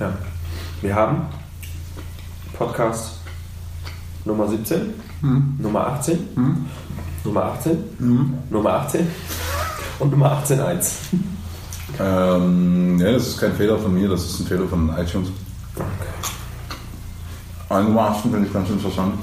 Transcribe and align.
Ja. 0.00 0.12
Wir 0.80 0.94
haben 0.94 1.26
Podcast 2.54 3.18
Nummer 4.24 4.48
17, 4.48 4.94
Nummer 5.58 5.86
18, 5.88 6.18
Nummer 7.24 7.44
18, 7.44 8.44
Nummer 8.50 8.72
18 8.74 9.06
und 9.98 10.10
Nummer 10.10 10.42
18.1. 10.44 10.92
Ähm, 12.00 12.98
ja, 12.98 13.12
das 13.12 13.28
ist 13.28 13.38
kein 13.38 13.52
Fehler 13.54 13.78
von 13.78 13.94
mir, 13.94 14.08
das 14.08 14.24
ist 14.24 14.40
ein 14.40 14.46
Fehler 14.46 14.66
von 14.66 14.88
iTunes. 14.96 15.28
Aber 17.68 17.82
Nummer 17.82 18.10
18 18.10 18.30
finde 18.30 18.46
ich 18.46 18.52
ganz 18.52 18.70
interessant. 18.70 19.14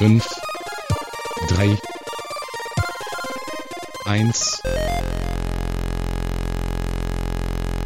5, 0.00 0.26
3, 1.50 1.78
1. 4.06 4.62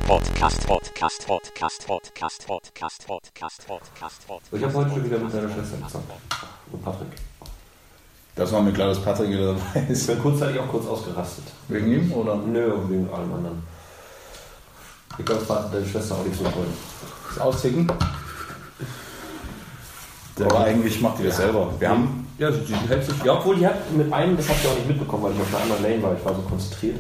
Podcast, 0.06 0.64
Podcast, 0.64 1.26
Podcast, 1.26 1.86
Podcast, 1.88 2.46
Podcast, 2.46 2.46
Podcast, 2.46 3.66
Podcast, 3.66 3.66
Podcast. 3.66 4.52
Ich 4.52 4.62
habe 4.62 4.74
heute 4.74 4.90
schon 4.90 5.04
wieder 5.04 5.18
mit 5.18 5.32
seiner 5.32 5.48
Schwester 5.48 5.76
gezockt. 5.78 6.04
Und 6.70 6.84
Patrick. 6.84 7.08
Das 8.36 8.52
war 8.52 8.62
mir 8.62 8.72
klar, 8.72 8.90
dass 8.90 9.02
Patrick 9.02 9.30
wieder 9.30 9.54
dabei 9.54 9.80
ist. 9.88 10.02
Ich 10.02 10.06
bin 10.06 10.22
kurzzeitig 10.22 10.60
auch 10.60 10.68
kurz 10.68 10.86
ausgerastet. 10.86 11.46
Wegen 11.66 11.92
ihm 11.92 12.12
oder? 12.12 12.36
Nö, 12.36 12.74
wegen 12.88 13.12
allem 13.12 13.34
anderen. 13.34 13.62
Ich 15.18 15.24
glaube, 15.24 15.44
deine 15.72 15.84
Schwester 15.84 16.14
auch 16.14 16.24
nicht 16.24 16.38
so 16.38 16.44
toll. 16.44 16.68
Das 17.30 17.40
Austicken? 17.40 17.90
Aber 20.40 20.64
eigentlich 20.64 21.00
macht 21.00 21.18
die 21.18 21.24
das 21.24 21.36
selber. 21.36 21.72
Wir 21.78 21.88
haben. 21.88 22.26
Ja, 22.38 22.50
sie 22.50 22.74
hält 22.88 23.04
sich. 23.04 23.14
Ja, 23.24 23.34
obwohl 23.34 23.56
die 23.56 23.66
hat 23.66 23.92
mit 23.96 24.12
einem, 24.12 24.36
das 24.36 24.48
habt 24.48 24.64
ihr 24.64 24.70
auch 24.70 24.74
nicht 24.74 24.88
mitbekommen, 24.88 25.22
weil 25.22 25.32
ich 25.32 25.40
auf 25.40 25.54
einer 25.54 25.62
anderen 25.62 25.82
Lane 25.84 26.02
war, 26.02 26.16
ich 26.18 26.24
war 26.24 26.34
so 26.34 26.42
konzentriert, 26.42 26.96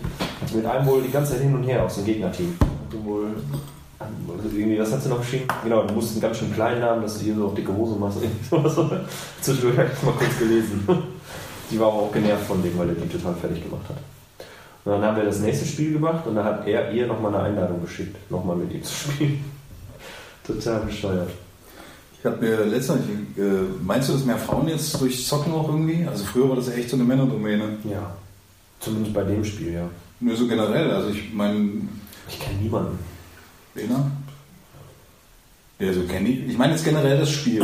mit 0.54 0.64
einem 0.64 0.86
wohl 0.86 1.02
die 1.02 1.10
ganze 1.10 1.32
Zeit 1.32 1.40
hin 1.40 1.54
und 1.54 1.64
her 1.64 1.82
aus 1.82 1.96
dem 1.96 2.04
Gegnerteam. 2.04 2.56
Die 2.92 3.04
wohl. 3.04 3.26
Also 3.98 4.56
irgendwie, 4.56 4.78
was 4.78 4.92
hat 4.92 5.02
sie 5.02 5.08
noch 5.08 5.20
geschrieben? 5.20 5.46
Genau, 5.62 5.82
du 5.82 5.94
musst 5.94 6.12
einen 6.12 6.20
ganz 6.20 6.38
schön 6.38 6.52
kleinen 6.52 6.82
haben, 6.82 7.02
dass 7.02 7.18
du 7.18 7.24
hier 7.24 7.34
so 7.34 7.46
auf 7.46 7.54
dicke 7.54 7.74
Hose 7.74 7.98
machst. 7.98 8.18
Irgendwie 8.20 8.44
sowas. 8.68 9.00
Zwischendurch 9.40 9.78
habe 9.78 9.88
ich 9.88 9.94
das 9.94 10.02
mal 10.02 10.12
kurz 10.12 10.38
gelesen. 10.38 10.88
Die 11.70 11.80
war 11.80 11.88
aber 11.88 12.02
auch 12.02 12.12
genervt 12.12 12.44
von 12.44 12.62
dem, 12.62 12.78
weil 12.78 12.90
er 12.90 12.94
die 12.94 13.08
total 13.08 13.34
fertig 13.34 13.62
gemacht 13.62 13.88
hat. 13.88 13.96
Und 14.84 14.92
dann 14.92 15.02
haben 15.02 15.16
wir 15.16 15.24
das 15.24 15.40
nächste 15.40 15.64
Spiel 15.64 15.94
gemacht 15.94 16.26
und 16.26 16.34
dann 16.34 16.44
hat 16.44 16.66
er 16.66 16.92
ihr 16.92 17.06
nochmal 17.06 17.34
eine 17.34 17.44
Einladung 17.44 17.80
geschickt, 17.82 18.30
nochmal 18.30 18.56
mit 18.56 18.72
ihm 18.72 18.82
zu 18.82 18.94
spielen. 18.94 19.42
Total 20.46 20.80
bescheuert. 20.80 21.30
Ich 22.24 22.30
habe 22.30 22.42
mir 22.42 22.64
letztens, 22.64 23.02
äh, 23.36 23.42
meinst 23.84 24.08
du, 24.08 24.14
dass 24.14 24.24
mehr 24.24 24.38
Frauen 24.38 24.66
jetzt 24.66 24.98
durch 24.98 25.26
Zocken 25.26 25.52
auch 25.52 25.68
irgendwie? 25.68 26.06
Also 26.08 26.24
früher 26.24 26.48
war 26.48 26.56
das 26.56 26.70
echt 26.70 26.88
so 26.88 26.96
eine 26.96 27.04
Männerdomäne. 27.04 27.64
Ja. 27.84 28.16
Zumindest 28.80 29.12
bei 29.12 29.24
dem 29.24 29.44
Spiel, 29.44 29.74
ja. 29.74 29.90
Nur 30.20 30.34
so 30.34 30.48
generell. 30.48 30.90
Also 30.90 31.10
ich 31.10 31.34
meine, 31.34 31.82
Ich 32.26 32.40
kenne 32.40 32.62
niemanden. 32.62 32.98
Lena? 33.74 34.10
Ja, 35.78 35.92
so 35.92 36.04
kenne 36.04 36.30
ich. 36.30 36.48
Ich 36.48 36.56
meine 36.56 36.72
jetzt 36.72 36.84
generell 36.86 37.18
das 37.18 37.30
Spiel. 37.30 37.62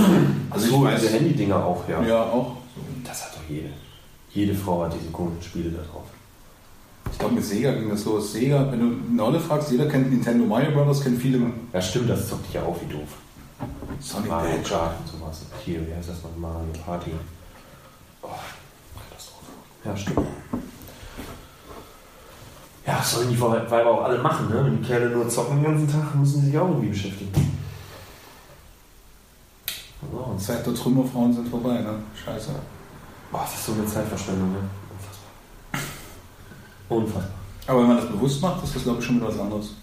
Also 0.50 0.66
ich 0.66 0.71
so, 0.71 0.84
weiß. 0.84 1.00
diese 1.00 1.15
Handy-Dinger 1.15 1.56
auch, 1.56 1.88
ja. 1.88 2.03
Ja, 2.03 2.22
auch. 2.25 2.59
Das 3.03 3.25
hat 3.25 3.37
doch 3.37 3.48
jede. 3.48 3.71
Jede 4.28 4.54
Frau 4.54 4.84
hat 4.84 4.92
diese 4.92 5.10
komischen 5.10 5.42
Spiele 5.42 5.71
da 5.71 5.82
drauf. 5.91 6.04
Ich 7.10 7.19
glaube, 7.19 7.37
mit 7.37 7.47
Sega 7.47 7.72
ging 7.72 7.88
das 7.88 8.04
los. 8.04 8.34
Sega, 8.34 8.71
wenn 8.71 8.81
du 8.81 9.15
Nolle 9.16 9.41
fragst, 9.41 9.71
jeder 9.71 9.88
kennt 9.88 10.10
Nintendo 10.10 10.44
Mario 10.44 10.72
Brothers, 10.72 11.03
kennt 11.03 11.19
viele 11.19 11.41
Ja, 11.72 11.81
stimmt, 11.81 12.10
das 12.10 12.28
zockt 12.28 12.47
dich 12.47 12.53
ja 12.53 12.62
auch 12.62 12.77
wie 12.82 12.92
doof. 12.92 13.09
Sonic 14.00 14.31
Mario. 14.31 14.62
Kart 14.62 14.94
sowas. 15.10 15.43
Hier, 15.65 15.87
wie 15.87 15.94
heißt 15.94 16.09
das 16.09 16.22
noch? 16.22 16.37
Mario 16.37 16.72
Party. 16.84 17.12
Oh, 18.22 18.28
Katastrophe. 19.09 19.53
Ja, 19.84 19.97
stimmt. 19.97 20.26
Ja, 22.87 22.97
das 22.97 23.12
sollen 23.12 23.31
die 23.31 23.41
Weiber 23.41 23.91
auch 23.91 24.04
alle 24.04 24.19
machen, 24.19 24.48
ne? 24.48 24.65
Wenn 24.65 24.82
die 24.82 24.87
Kerle 24.87 25.10
nur 25.10 25.28
zocken 25.28 25.62
den 25.62 25.65
ganzen 25.65 25.88
Tag, 25.88 26.15
müssen 26.15 26.41
sie 26.41 26.47
sich 26.47 26.59
auch 26.59 26.69
irgendwie 26.69 26.88
beschäftigen. 26.88 27.59
So, 30.10 30.19
und 30.19 30.41
Zeit 30.41 30.66
der 30.66 30.75
Trümmerfrauen 30.75 31.32
sind 31.32 31.48
vorbei, 31.48 31.81
ne? 31.81 31.94
Scheiße. 32.25 32.50
Boah, 33.31 33.42
das 33.42 33.54
ist 33.54 33.66
so 33.66 33.72
eine 33.72 33.87
Zeitverschwendung, 33.87 34.53
ne? 34.53 34.71
Unfassbar. 34.91 35.81
Unfassbar. 36.88 37.41
Aber 37.66 37.81
wenn 37.82 37.88
man 37.88 37.97
das 37.98 38.09
bewusst 38.09 38.41
macht, 38.42 38.65
ist 38.65 38.75
das, 38.75 38.82
glaube 38.82 39.00
ich, 39.00 39.04
schon 39.04 39.16
wieder 39.16 39.28
was 39.28 39.38
anderes. 39.38 39.75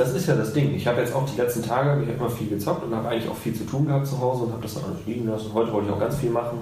Das 0.00 0.14
ist 0.14 0.26
ja 0.26 0.34
das 0.34 0.54
Ding. 0.54 0.74
Ich 0.74 0.86
habe 0.86 1.02
jetzt 1.02 1.14
auch 1.14 1.26
die 1.28 1.38
letzten 1.38 1.62
Tage, 1.62 2.00
ich 2.02 2.08
habe 2.08 2.16
immer 2.16 2.30
viel 2.30 2.48
gezockt 2.48 2.82
und 2.82 2.96
habe 2.96 3.06
eigentlich 3.06 3.28
auch 3.28 3.36
viel 3.36 3.54
zu 3.54 3.64
tun 3.64 3.86
gehabt 3.86 4.06
zu 4.06 4.18
Hause 4.18 4.44
und 4.44 4.52
habe 4.52 4.62
das 4.62 4.72
dann 4.72 4.84
alles 4.84 5.04
liegen 5.04 5.28
lassen. 5.28 5.50
Heute 5.52 5.70
wollte 5.74 5.88
ich 5.88 5.94
auch 5.94 6.00
ganz 6.00 6.16
viel 6.16 6.30
machen. 6.30 6.58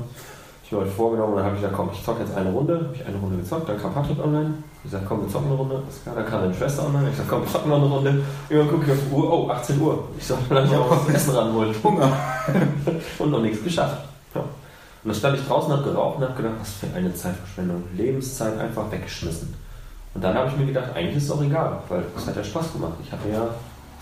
Ich 0.64 0.72
mir 0.72 0.78
heute 0.78 0.90
vorgenommen 0.90 1.34
und 1.34 1.36
dann 1.36 1.46
habe 1.46 1.54
ich 1.54 1.62
gesagt, 1.62 1.76
komm, 1.76 1.90
ich 1.92 2.04
zocke 2.04 2.24
jetzt 2.24 2.36
eine 2.36 2.50
Runde. 2.50 2.74
Habe 2.74 2.96
ich 2.96 3.06
eine 3.06 3.16
Runde 3.16 3.36
gezockt, 3.36 3.68
dann 3.68 3.80
kam 3.80 3.94
Patrick 3.94 4.18
online. 4.18 4.54
Ich 4.78 4.90
gesagt, 4.90 5.04
komm, 5.06 5.22
wir 5.22 5.28
zocken 5.28 5.46
eine 5.46 5.56
Runde. 5.56 5.76
Alles 5.76 6.02
klar, 6.02 6.16
dann 6.16 6.26
kam 6.26 6.40
meine 6.40 6.54
Schwester 6.54 6.84
online. 6.84 7.04
Ich 7.04 7.10
gesagt, 7.12 7.28
komm, 7.30 7.42
wir 7.42 7.48
zocken 7.48 7.70
noch 7.70 7.76
eine 7.76 7.86
Runde. 7.86 8.22
Irgendwann 8.50 8.74
gucke 8.74 8.86
ich 8.86 8.98
auf 8.98 9.04
die 9.08 9.14
Uhr, 9.14 9.32
oh, 9.32 9.50
18 9.50 9.80
Uhr. 9.80 10.04
Ich 10.18 10.26
sollte 10.26 10.54
dann 10.54 10.72
noch 10.72 10.90
was 10.90 11.14
essen 11.14 11.30
ran 11.36 11.54
wollen. 11.54 11.74
Hunger. 11.84 12.12
und 13.20 13.30
noch 13.30 13.40
nichts 13.40 13.62
geschafft. 13.62 14.02
Ja. 14.34 14.40
Und 14.40 14.48
dann 15.04 15.14
stand 15.14 15.38
ich 15.38 15.46
draußen, 15.46 15.72
habe 15.72 15.84
geraucht 15.84 16.16
und 16.16 16.24
habe 16.24 16.34
gedacht, 16.34 16.54
was 16.58 16.72
für 16.72 16.86
eine 16.92 17.14
Zeitverschwendung. 17.14 17.84
Lebenszeit 17.96 18.58
einfach 18.58 18.90
weggeschmissen. 18.90 19.54
Und 20.14 20.24
dann 20.24 20.34
habe 20.34 20.50
ich 20.50 20.56
mir 20.56 20.66
gedacht, 20.66 20.88
eigentlich 20.94 21.16
ist 21.16 21.24
es 21.24 21.30
auch 21.30 21.42
egal, 21.42 21.78
weil 21.88 22.02
es 22.16 22.26
hat 22.26 22.36
ja 22.36 22.42
Spaß 22.44 22.72
gemacht. 22.72 22.94
Ich 23.04 23.12
hatte 23.12 23.28
ja 23.28 23.46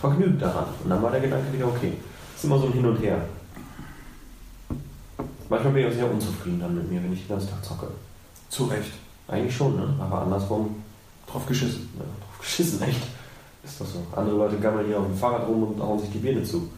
Vergnügen 0.00 0.39
daran. 0.39 0.65
Und 0.83 0.91
dann 0.91 1.03
war 1.03 1.11
der 1.11 1.21
Gedanke 1.21 1.53
wieder, 1.53 1.67
okay, 1.67 1.93
es 2.34 2.39
ist 2.41 2.44
immer 2.44 2.59
so 2.59 2.67
ein 2.67 2.72
Hin 2.72 2.87
und 2.87 2.97
Her. 3.00 3.19
Manchmal 5.49 5.72
bin 5.72 5.83
ich 5.87 5.93
auch 5.93 5.97
sehr 5.97 6.11
unzufrieden 6.11 6.61
dann 6.61 6.75
mit 6.75 6.91
mir, 6.91 7.03
wenn 7.03 7.12
ich 7.12 7.21
den 7.27 7.28
ganzen 7.28 7.50
Tag 7.50 7.65
zocke. 7.65 7.87
Zu 8.49 8.65
Recht. 8.65 8.93
Eigentlich 9.28 9.55
schon, 9.56 9.77
ne? 9.77 9.94
Aber 10.00 10.22
andersrum, 10.22 10.83
Drauf 11.31 11.47
geschissen. 11.47 11.89
ja, 11.99 12.05
drauf 12.05 12.38
geschissen, 12.41 12.81
echt. 12.83 13.03
Ist 13.65 13.81
das 13.81 13.93
so. 13.93 13.99
Andere 14.15 14.37
Leute 14.37 14.56
gammeln 14.59 14.87
hier 14.87 14.99
auf 14.99 15.06
dem 15.06 15.17
Fahrrad 15.17 15.47
rum 15.49 15.65
und 15.65 15.83
hauen 15.83 15.99
sich 15.99 16.11
die 16.11 16.19
Birne 16.19 16.44
zu. 16.44 16.71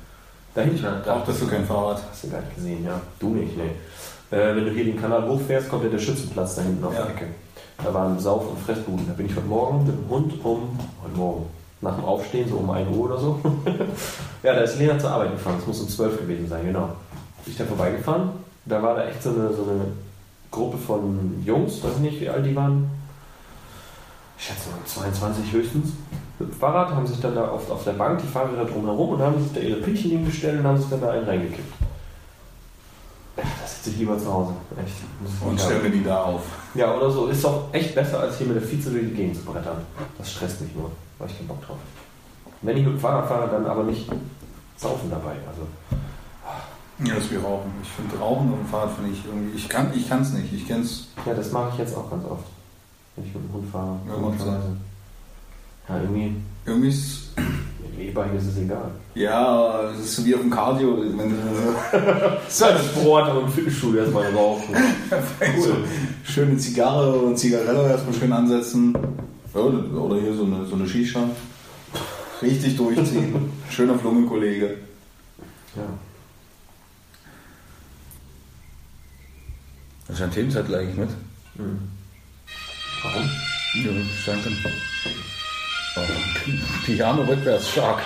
Da 0.55 0.63
hinten, 0.63 0.83
da, 0.83 1.15
Auch 1.15 1.25
das 1.27 1.37
für 1.39 1.47
kein 1.47 1.67
Fahrrad. 1.67 2.03
Hast 2.11 2.25
du 2.25 2.31
gar 2.31 2.41
nicht 2.41 2.55
gesehen, 2.57 2.85
ja. 2.85 2.99
Du 3.19 3.35
nicht, 3.35 3.55
nee. 3.57 4.37
Äh, 4.37 4.57
wenn 4.57 4.65
du 4.65 4.71
hier 4.71 4.85
den 4.85 4.99
Kanal 5.01 5.27
hochfährst, 5.29 5.69
kommt 5.69 5.85
ja 5.85 5.91
der 5.91 5.99
Schützenplatz 5.99 6.55
da 6.57 6.63
hinten 6.63 6.83
auf 6.85 6.95
Ja. 6.95 7.03
der 7.03 7.11
Ecke. 7.15 7.27
Da 7.83 7.95
waren 7.95 8.19
Sauf- 8.19 8.49
und 8.49 8.59
Fressbuden. 8.59 9.07
Da 9.07 9.13
bin 9.15 9.27
ich 9.27 9.37
heute 9.37 9.47
Morgen 9.47 9.87
mit 9.87 9.95
dem 9.95 10.11
Hund 10.11 10.33
um, 10.45 10.79
heute 11.03 11.17
Morgen, 11.17 11.47
nach 11.81 11.95
dem 11.95 12.05
Aufstehen, 12.05 12.49
so 12.49 12.57
um 12.57 12.69
1 12.69 12.89
Uhr 12.91 13.05
oder 13.05 13.19
so. 13.19 13.41
ja, 14.43 14.55
da 14.55 14.61
ist 14.61 14.79
Lena 14.79 14.99
zur 14.99 15.11
Arbeit 15.11 15.33
gefahren. 15.33 15.57
Es 15.61 15.67
muss 15.67 15.81
um 15.81 15.89
12 15.89 16.19
gewesen 16.19 16.49
sein, 16.49 16.67
genau. 16.67 16.89
Bin 17.45 17.53
ich 17.53 17.57
da 17.57 17.65
vorbeigefahren. 17.65 18.31
Da 18.65 18.83
war 18.83 18.97
da 18.97 19.07
echt 19.07 19.23
so 19.23 19.31
eine, 19.31 19.53
so 19.53 19.63
eine 19.63 19.87
Gruppe 20.51 20.77
von 20.77 21.43
Jungs, 21.45 21.83
weiß 21.83 21.99
nicht, 21.99 22.21
wie 22.21 22.29
alt 22.29 22.45
die 22.45 22.57
waren. 22.57 22.91
Ich 24.37 24.47
schätze 24.47 24.71
mal 24.71 24.85
22 24.85 25.53
höchstens. 25.53 25.93
Mit 26.39 26.51
dem 26.51 26.57
Fahrrad 26.57 26.91
haben 26.91 27.07
sich 27.07 27.21
dann 27.21 27.35
da 27.35 27.49
auf, 27.49 27.71
auf 27.71 27.85
der 27.85 27.93
Bank 27.93 28.21
die 28.21 28.29
Fahrräder 28.29 28.65
drumherum 28.65 29.11
und 29.11 29.21
haben 29.21 29.43
sich 29.43 29.53
da 29.53 29.61
ihre 29.61 29.81
Pinchen 29.81 30.11
hingestellt 30.11 30.61
und 30.61 30.67
haben 30.67 30.79
sich 30.79 30.91
dann 30.91 31.01
da 31.01 31.11
einen 31.11 31.25
reingekippt. 31.25 31.73
Sitze 33.79 33.91
ich 33.91 33.99
lieber 33.99 34.19
zu 34.19 34.33
Hause. 34.33 34.53
Echt. 34.85 34.95
Und 35.43 35.53
nicht 35.53 35.65
stell 35.65 35.77
haben. 35.77 35.85
mir 35.85 35.91
die 35.91 36.03
da 36.05 36.25
auf. 36.25 36.43
Ja, 36.75 36.97
oder 36.97 37.11
so. 37.11 37.27
Ist 37.29 37.45
doch 37.45 37.73
echt 37.73 37.95
besser, 37.95 38.21
als 38.21 38.39
hier 38.39 38.49
mit 38.49 38.57
der 38.57 38.69
Vize 38.69 38.91
durch 38.91 39.05
die 39.05 39.15
Gegend 39.15 39.37
zu 39.37 39.45
brettern. 39.45 39.79
Das 40.19 40.33
stresst 40.33 40.61
mich 40.61 40.75
nur, 40.75 40.91
weil 41.19 41.29
ich 41.29 41.37
keinen 41.37 41.49
Bock 41.49 41.61
drauf 41.61 41.77
habe. 41.77 42.57
Wenn 42.63 42.77
ich 42.77 42.85
mit 42.85 42.95
dem 42.95 43.01
Fahrrad 43.01 43.29
fahre, 43.29 43.49
dann 43.49 43.67
aber 43.67 43.85
nicht 43.85 44.11
saufen 44.77 45.11
dabei. 45.11 45.37
Also, 45.49 45.63
Ja, 47.05 47.15
das 47.15 47.25
ist 47.25 47.33
wie 47.33 47.37
Rauchen. 47.37 47.71
Ich 47.83 47.89
finde 47.89 48.19
Rauchen 48.19 48.51
dem 48.51 48.67
Fahrrad 48.67 48.91
finde 48.97 49.11
ich 49.13 49.25
irgendwie. 49.25 49.57
Ich 49.57 49.69
kann 49.69 49.93
ich 49.95 50.11
es 50.11 50.33
nicht. 50.33 50.53
Ich 50.53 50.67
kenn's. 50.67 51.07
ja, 51.25 51.35
das 51.35 51.53
mache 51.53 51.71
ich 51.73 51.79
jetzt 51.79 51.97
auch 51.97 52.11
ganz 52.11 52.25
oft. 52.25 52.45
Wenn 53.15 53.27
ich 53.27 53.35
mit 53.35 53.45
dem 53.45 53.53
Hund 53.53 53.71
fahre. 53.71 53.99
Ja. 54.09 54.15
Ja, 55.89 56.01
irgendwie, 56.03 56.37
Irgendwie 56.67 56.89
ist. 56.89 57.31
E-Bike 58.19 58.35
ist 58.35 58.47
es 58.47 58.59
egal. 58.59 58.91
Ja, 59.15 59.91
es 59.91 60.01
ist 60.01 60.17
so 60.17 60.25
wie 60.25 60.35
auf 60.35 60.41
dem 60.41 60.51
Cardio. 60.51 60.99
Wenn 60.99 61.31
du 61.31 61.37
Sport 62.49 63.35
und 63.35 63.51
Fitnessstudio 63.51 64.01
erstmal 64.01 64.33
rauchen. 64.33 64.75
so 65.61 65.77
schöne 66.25 66.57
Zigarre 66.57 67.21
oder 67.21 67.37
Zigarette 67.37 67.91
erstmal 67.91 68.15
schön 68.15 68.33
ansetzen. 68.33 68.95
Ja, 69.55 69.61
oder 69.61 70.21
hier 70.21 70.35
so 70.35 70.45
eine, 70.45 70.67
so 70.67 70.75
eine 70.75 70.89
Shisha. 70.89 71.23
Richtig 72.43 72.77
durchziehen. 72.77 73.51
Schöner 73.71 73.99
Flungenkollege. 73.99 74.77
Ja. 75.75 75.83
Das 80.07 80.17
ist 80.17 80.23
ein 80.23 80.31
Themenzettel 80.31 80.75
eigentlich 80.75 80.97
mit. 80.97 81.11
Mhm. 81.57 81.79
Warum? 83.03 83.31
Ja, 83.75 83.91
danke. 84.27 84.51
Piano 86.85 87.23
rückwärts, 87.23 87.71
stark. 87.71 88.01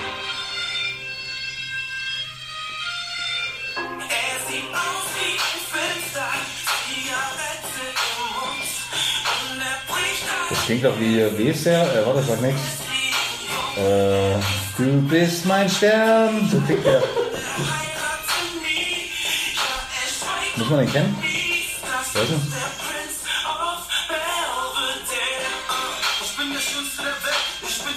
Er 3.76 4.16
er 4.16 4.92
Das 10.50 10.64
klingt 10.66 10.84
doch 10.84 10.98
wie, 10.98 11.38
wie 11.38 11.48
ist 11.48 11.66
der? 11.66 11.82
Äh, 11.82 12.06
warte, 12.06 12.22
sag 12.22 12.40
nix. 12.40 12.56
Äh, 13.76 14.34
du 14.76 15.02
bist 15.08 15.46
mein 15.46 15.68
Stern. 15.68 16.48
So 16.50 16.60
klingt 16.60 16.84
der. 16.84 17.02
Muss 20.56 20.68
man 20.68 20.80
den 20.80 20.92
kennen? 20.92 21.16
Weißt 22.14 22.30
du? 22.30 22.71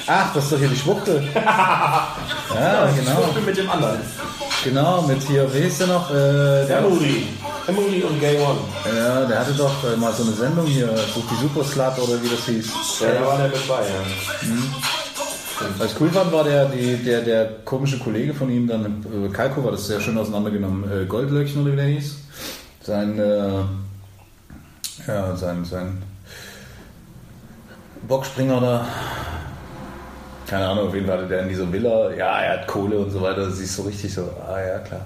Ach, 0.08 0.34
das 0.34 0.44
ist 0.44 0.54
doch 0.54 0.60
hier 0.60 0.70
die 0.70 0.76
Schwuchtel. 0.76 1.24
Ja, 2.54 2.88
genau. 2.96 3.26
Ich 3.28 3.36
bin 3.36 3.46
mit 3.46 3.58
dem 3.58 3.70
anderen. 3.70 4.00
Genau, 4.64 5.02
mit 5.02 5.22
hier, 5.24 5.54
wie 5.54 5.64
hieß 5.64 5.80
der 5.80 5.88
noch? 5.88 6.10
Äh, 6.10 6.14
der, 6.68 6.78
Emory. 6.78 7.28
Emory 7.68 8.04
und 8.04 8.20
Gay 8.20 8.38
One. 8.38 8.60
ja, 8.98 9.26
der 9.26 9.40
hatte 9.40 9.54
doch 9.54 9.84
äh, 9.84 9.98
mal 9.98 10.14
so 10.14 10.24
eine 10.24 10.32
Sendung 10.32 10.66
hier, 10.66 10.88
die 10.88 11.42
Superslut 11.42 11.98
oder 11.98 12.22
wie 12.24 12.30
das 12.30 12.46
hieß. 12.46 13.02
Ja, 13.02 13.20
da 13.20 13.26
war 13.26 13.38
der 13.38 13.48
mit 13.48 13.68
bei, 13.68 13.82
ja. 13.82 14.02
Was 15.78 15.92
ich 15.92 16.02
cool 16.02 16.10
fand, 16.10 16.32
war 16.32 16.44
der, 16.44 16.66
die, 16.66 16.98
der, 16.98 17.22
der 17.22 17.46
komische 17.66 17.98
Kollege 18.00 18.34
von 18.34 18.50
ihm, 18.50 18.68
dann 18.68 19.06
äh, 19.26 19.30
Kalko 19.30 19.64
war 19.64 19.72
das 19.72 19.88
sehr 19.88 20.00
schön 20.00 20.18
auseinandergenommen, 20.18 20.84
äh, 20.90 21.06
Goldlöckchen 21.06 21.62
oder 21.62 21.74
wie 21.74 21.78
der 21.78 21.86
hieß. 21.86 22.16
Sein, 22.84 23.20
äh, 23.20 23.64
ja, 25.08 25.36
sein, 25.36 25.66
sein 25.66 26.02
Bockspringer 28.08 28.62
da. 28.62 28.86
Keine 30.48 30.68
Ahnung, 30.68 30.88
auf 30.90 30.94
jeden 30.94 31.08
Fall 31.08 31.18
hatte 31.18 31.28
der 31.28 31.42
in 31.44 31.50
dieser 31.50 31.72
Villa, 31.72 32.12
ja, 32.14 32.40
er 32.42 32.60
hat 32.62 32.68
Kohle 32.68 33.00
und 33.00 33.10
so 33.10 33.22
weiter, 33.22 33.48
ist 33.48 33.76
so 33.76 33.82
richtig 33.84 34.14
so, 34.14 34.30
ah 34.48 34.60
ja, 34.60 34.80
klar. 34.80 35.06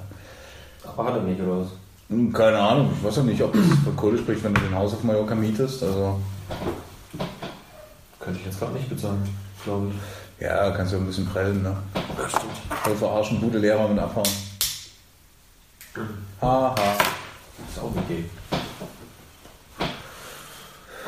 Aber 0.86 1.06
hat 1.06 1.16
er 1.16 1.22
nicht, 1.22 1.40
oder 1.42 1.62
was? 1.62 1.68
Hm, 2.10 2.34
Keine 2.34 2.60
Ahnung, 2.60 2.92
ich 2.98 3.04
weiß 3.04 3.20
auch 3.20 3.24
nicht, 3.24 3.42
ob 3.42 3.54
das 3.54 3.64
von 3.84 3.96
Kohle 3.96 4.18
spricht, 4.18 4.44
wenn 4.44 4.54
du 4.54 4.62
den 4.62 4.76
Haus 4.76 4.94
auf 4.94 5.04
Mallorca 5.04 5.36
mietest, 5.36 5.82
also, 5.84 6.20
Könnte 8.20 8.40
ich 8.40 8.46
jetzt 8.48 8.60
gerade 8.60 8.74
nicht 8.74 8.90
bezahlen, 8.90 9.24
glaube 9.64 9.92
ich. 9.92 10.44
ja, 10.46 10.72
kannst 10.72 10.92
du 10.94 10.98
ein 10.98 11.06
bisschen 11.06 11.26
prellen, 11.28 11.64
ne? 11.64 11.76
Voll 12.84 12.96
verarschen, 12.96 13.40
gute 13.40 13.60
Lehrer 13.60 13.88
mit 13.88 13.98
abhauen. 14.00 14.28
Haha. 16.42 16.76
Ist 17.70 17.80
auch 17.80 17.92
okay. 17.96 18.26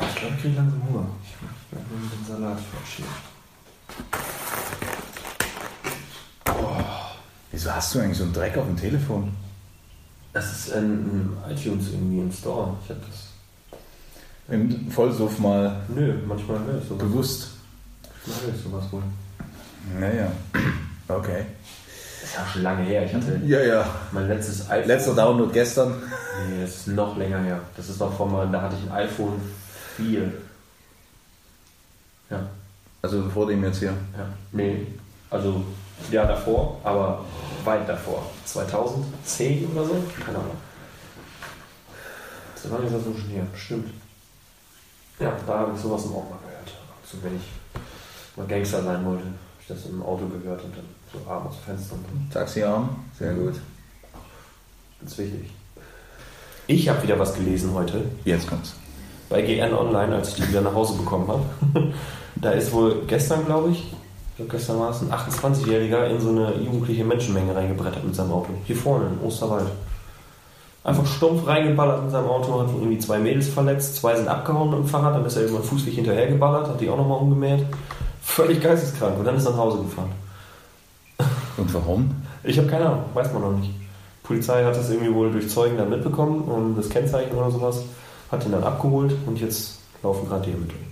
Ich 0.00 0.14
glaube, 0.16 0.34
ich 0.36 0.42
kriege 0.42 0.56
langsam 0.56 0.82
Hunger. 0.88 1.06
Ich 1.24 1.76
werde 1.76 1.86
mir 1.90 2.08
den 2.08 2.26
Salat 2.26 2.58
verschieben. 2.80 3.08
Wieso 7.52 7.70
hast 7.70 7.94
du 7.94 8.00
eigentlich 8.00 8.18
so 8.18 8.24
einen 8.24 8.32
Dreck 8.32 8.56
auf 8.56 8.66
dem 8.66 8.76
Telefon? 8.76 9.32
Das 10.32 10.50
ist 10.50 10.72
ein, 10.72 10.92
ein 11.46 11.50
iTunes 11.50 11.88
irgendwie 11.92 12.20
im 12.20 12.32
Store. 12.32 12.74
Ich 12.84 12.90
habe 12.90 13.00
das. 13.08 13.28
Im 14.48 14.90
Vollsuff 14.90 15.38
mal 15.38 15.82
Nö, 15.88 16.14
manchmal 16.26 16.58
höre 16.64 16.78
ich 16.80 16.88
sowas. 16.88 16.98
bewusst. 17.02 17.48
Manchmal 18.26 18.46
höre 18.48 18.54
ich 18.56 18.62
sowas 18.62 18.84
wohl. 18.90 19.02
Naja. 20.00 20.32
Okay. 21.08 21.44
Das 22.20 22.30
ist 22.30 22.36
ja 22.36 22.46
schon 22.52 22.62
lange 22.62 22.82
her. 22.84 23.04
Ich 23.04 23.12
hatte 23.14 23.40
Ja, 23.44 23.60
ja. 23.60 23.86
mein 24.12 24.28
letztes 24.28 24.70
iPhone. 24.70 24.88
Letzter 24.88 25.14
Download 25.14 25.52
gestern. 25.52 25.94
Nee, 26.48 26.62
das 26.62 26.76
ist 26.76 26.88
noch 26.88 27.16
länger 27.18 27.40
her. 27.42 27.60
Das 27.76 27.88
ist 27.88 28.00
noch 28.00 28.16
von 28.16 28.32
mal, 28.32 28.48
da 28.50 28.62
hatte 28.62 28.76
ich 28.82 28.90
ein 28.90 28.96
iPhone 28.96 29.40
4. 29.96 30.32
Ja, 32.30 32.40
Also 33.02 33.28
vor 33.28 33.46
dem 33.48 33.62
jetzt 33.64 33.80
hier. 33.80 33.90
ja. 34.16 34.26
Nee, 34.52 34.86
also 35.30 35.62
ja 36.10 36.24
davor, 36.24 36.80
aber 36.84 37.24
weit 37.64 37.88
davor. 37.88 38.24
2010 38.44 39.70
oder 39.72 39.84
so? 39.84 39.96
Keine 40.24 40.38
Ahnung. 40.38 40.56
Das 42.54 42.70
war 42.70 42.78
nicht 42.80 42.92
so 42.92 43.00
schon 43.00 43.30
her, 43.30 43.46
bestimmt. 43.52 43.92
Ja, 45.18 45.36
da 45.46 45.58
habe 45.58 45.72
ich 45.74 45.80
sowas 45.80 46.04
im 46.04 46.12
auch 46.12 46.30
mal 46.30 46.38
gehört. 46.44 46.72
So 47.04 47.18
wenn 47.22 47.36
ich 47.36 47.42
mal 48.36 48.46
Gangster 48.46 48.82
sein 48.82 49.04
wollte, 49.04 49.24
habe 49.24 49.34
ich 49.60 49.66
das 49.66 49.86
im 49.86 50.02
Auto 50.02 50.26
gehört 50.26 50.62
und 50.64 50.76
dann 50.76 50.84
so 51.12 51.30
abends 51.30 51.56
Fenster 51.64 51.94
und 51.94 52.04
dann 52.06 52.30
Taxiarm. 52.30 53.04
Sehr 53.18 53.34
gut. 53.34 53.54
ganz 55.00 55.18
wichtig. 55.18 55.50
Ich 56.68 56.88
habe 56.88 57.02
wieder 57.02 57.18
was 57.18 57.34
gelesen 57.34 57.74
heute. 57.74 58.04
Jetzt 58.24 58.48
kommt's. 58.48 58.74
bei 59.28 59.42
GN 59.42 59.74
Online, 59.74 60.14
als 60.14 60.28
ich 60.28 60.34
die 60.36 60.48
wieder 60.48 60.60
nach 60.60 60.74
Hause 60.74 60.94
bekommen 60.94 61.28
habe. 61.28 61.44
da 62.36 62.50
ist 62.52 62.72
wohl 62.72 63.02
gestern, 63.06 63.44
glaube 63.44 63.70
ich, 63.70 63.92
gestern 64.48 64.78
war 64.78 64.90
es, 64.90 65.00
ein 65.02 65.10
28-Jähriger 65.10 66.06
in 66.06 66.20
so 66.20 66.30
eine 66.30 66.54
jugendliche 66.56 67.04
Menschenmenge 67.04 67.54
reingebrettert 67.54 68.04
mit 68.04 68.14
seinem 68.14 68.32
Auto. 68.32 68.48
Hier 68.64 68.76
vorne 68.76 69.06
in 69.06 69.26
Osterwald. 69.26 69.66
Einfach 70.84 71.06
stumpf 71.06 71.46
reingeballert 71.46 72.02
mit 72.02 72.10
seinem 72.10 72.28
Auto, 72.28 72.60
hat 72.60 72.68
irgendwie 72.68 72.98
zwei 72.98 73.18
Mädels 73.18 73.48
verletzt, 73.48 73.96
zwei 73.96 74.16
sind 74.16 74.26
abgehauen 74.26 74.70
mit 74.70 74.78
dem 74.80 74.86
Fahrrad, 74.86 75.14
dann 75.14 75.24
ist 75.24 75.36
er 75.36 75.42
irgendwann 75.42 75.64
fußlich 75.64 75.94
hinterhergeballert, 75.94 76.68
hat 76.68 76.80
die 76.80 76.88
auch 76.88 76.96
nochmal 76.96 77.18
umgemäht. 77.18 77.64
Völlig 78.20 78.60
geisteskrank 78.60 79.18
und 79.18 79.24
dann 79.24 79.36
ist 79.36 79.44
er 79.44 79.52
nach 79.52 79.58
Hause 79.58 79.78
gefahren. 79.78 80.10
Und 81.56 81.72
warum? 81.74 82.10
Ich 82.42 82.58
habe 82.58 82.68
keine 82.68 82.86
Ahnung, 82.86 83.04
weiß 83.14 83.32
man 83.32 83.42
noch 83.42 83.52
nicht. 83.52 83.70
Die 83.70 84.26
Polizei 84.26 84.64
hat 84.64 84.76
das 84.76 84.90
irgendwie 84.90 85.14
wohl 85.14 85.30
durch 85.30 85.48
Zeugen 85.48 85.76
dann 85.76 85.90
mitbekommen 85.90 86.42
und 86.42 86.76
das 86.76 86.88
Kennzeichen 86.88 87.36
oder 87.36 87.50
sowas, 87.50 87.84
hat 88.30 88.44
ihn 88.44 88.52
dann 88.52 88.64
abgeholt 88.64 89.14
und 89.26 89.40
jetzt 89.40 89.78
laufen 90.02 90.28
gerade 90.28 90.46
die 90.46 90.52
Ermittlungen. 90.52 90.91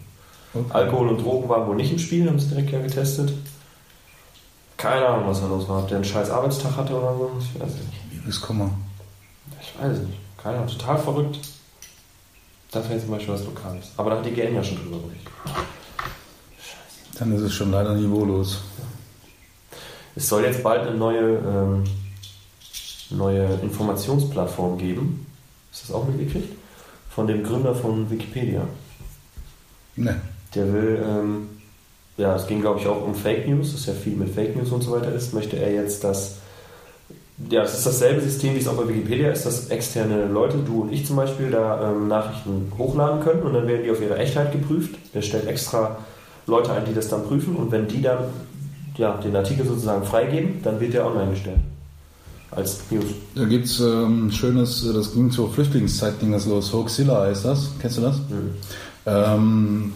Okay. 0.53 0.73
Alkohol 0.73 1.09
und 1.09 1.23
Drogen 1.23 1.49
waren 1.49 1.67
wohl 1.69 1.77
nicht 1.77 1.93
im 1.93 1.99
Spiel, 1.99 2.27
haben 2.27 2.37
es 2.37 2.49
direkt 2.49 2.71
ja 2.71 2.81
getestet. 2.81 3.33
Keine 4.77 5.07
Ahnung, 5.07 5.29
was 5.29 5.41
da 5.41 5.47
los 5.47 5.69
war. 5.69 5.81
Ob 5.81 5.89
der 5.89 5.99
einen 5.99 6.05
scheiß 6.05 6.31
Arbeitstag 6.31 6.77
hatte 6.77 6.95
oder 6.95 7.15
so, 7.17 7.31
ich 7.39 7.61
weiß 7.61 7.69
es 7.69 7.87
nicht. 7.87 8.13
Liebeskummer. 8.13 8.71
Ich 9.61 9.81
weiß 9.81 9.99
es 9.99 10.07
nicht. 10.07 10.19
Keine 10.43 10.57
Ahnung, 10.57 10.69
total 10.69 10.99
verrückt. 10.99 11.39
Das 12.71 12.89
wäre 12.89 13.01
zum 13.01 13.11
Beispiel 13.11 13.35
was 13.35 13.45
Lokales. 13.45 13.93
Aber 13.97 14.11
da 14.11 14.17
hat 14.17 14.27
die 14.27 14.31
GN 14.31 14.55
ja 14.55 14.65
schon 14.65 14.79
drüber 14.79 14.99
berichtet. 14.99 15.33
Dann 17.19 17.33
ist 17.33 17.43
es 17.43 17.53
schon 17.53 17.71
leider 17.71 17.95
niveaulos. 17.95 18.63
Es 20.17 20.29
soll 20.29 20.45
jetzt 20.45 20.63
bald 20.63 20.87
eine 20.87 20.97
neue, 20.97 21.37
ähm, 21.39 21.85
neue 23.11 23.47
Informationsplattform 23.63 24.79
geben. 24.79 25.27
Du 25.73 25.79
das 25.81 25.93
auch 25.93 26.07
mitgekriegt? 26.07 26.57
Von 27.11 27.27
dem 27.27 27.43
Gründer 27.43 27.75
von 27.75 28.09
Wikipedia. 28.09 28.63
Ne. 29.97 30.21
Der 30.55 30.73
will, 30.73 31.03
ähm, 31.05 31.49
ja, 32.17 32.35
es 32.35 32.47
ging 32.47 32.61
glaube 32.61 32.81
ich 32.81 32.87
auch 32.87 33.05
um 33.05 33.15
Fake 33.15 33.49
News, 33.49 33.73
dass 33.73 33.87
ja 33.87 33.93
viel 33.93 34.17
mit 34.17 34.31
Fake 34.31 34.57
News 34.57 34.71
und 34.71 34.83
so 34.83 34.93
weiter 34.93 35.13
ist, 35.13 35.33
möchte 35.33 35.57
er 35.57 35.73
jetzt 35.73 36.05
das, 36.05 36.37
ja, 37.51 37.63
es 37.63 37.79
ist 37.79 37.87
dasselbe 37.87 38.21
System, 38.21 38.55
wie 38.55 38.59
es 38.59 38.69
auch 38.69 38.75
bei 38.75 38.89
Wikipedia 38.89 39.31
ist, 39.31 39.47
dass 39.47 39.69
externe 39.69 40.27
Leute, 40.27 40.59
du 40.59 40.83
und 40.83 40.93
ich 40.93 41.07
zum 41.07 41.17
Beispiel, 41.17 41.51
da 41.51 41.91
ähm, 41.91 42.09
Nachrichten 42.09 42.73
hochladen 42.77 43.21
können 43.21 43.43
und 43.43 43.55
dann 43.55 43.67
werden 43.67 43.85
die 43.85 43.91
auf 43.91 44.03
ihre 44.03 44.19
Echtheit 44.19 44.53
geprüft. 44.53 44.97
Der 45.15 45.23
stellt 45.23 45.47
extra 45.47 45.99
Leute 46.47 46.73
ein, 46.73 46.85
die 46.85 46.95
das 46.95 47.09
dann 47.09 47.25
prüfen 47.25 47.57
und 47.57 47.71
wenn 47.71 47.87
die 47.87 48.03
dann 48.03 48.25
ja, 48.97 49.17
den 49.17 49.35
Artikel 49.35 49.67
sozusagen 49.67 50.05
freigeben, 50.05 50.61
dann 50.63 50.79
wird 50.81 50.93
der 50.93 51.07
online 51.07 51.31
gestellt. 51.31 51.61
Als 52.51 52.81
News. 52.91 53.05
Da 53.37 53.45
gibt's 53.45 53.79
ähm, 53.79 54.31
schönes, 54.33 54.85
äh, 54.85 54.93
das 54.93 55.15
ging 55.15 55.31
zur 55.31 55.53
Flüchtlingszeit, 55.53 56.19
ging 56.19 56.33
das 56.33 56.47
los. 56.47 56.73
Hoaxilla 56.73 57.23
heißt 57.23 57.45
das. 57.45 57.71
Kennst 57.81 57.99
du 57.99 58.03
das? 58.03 58.17
Mhm. 58.19 58.51
Ähm, 59.07 59.93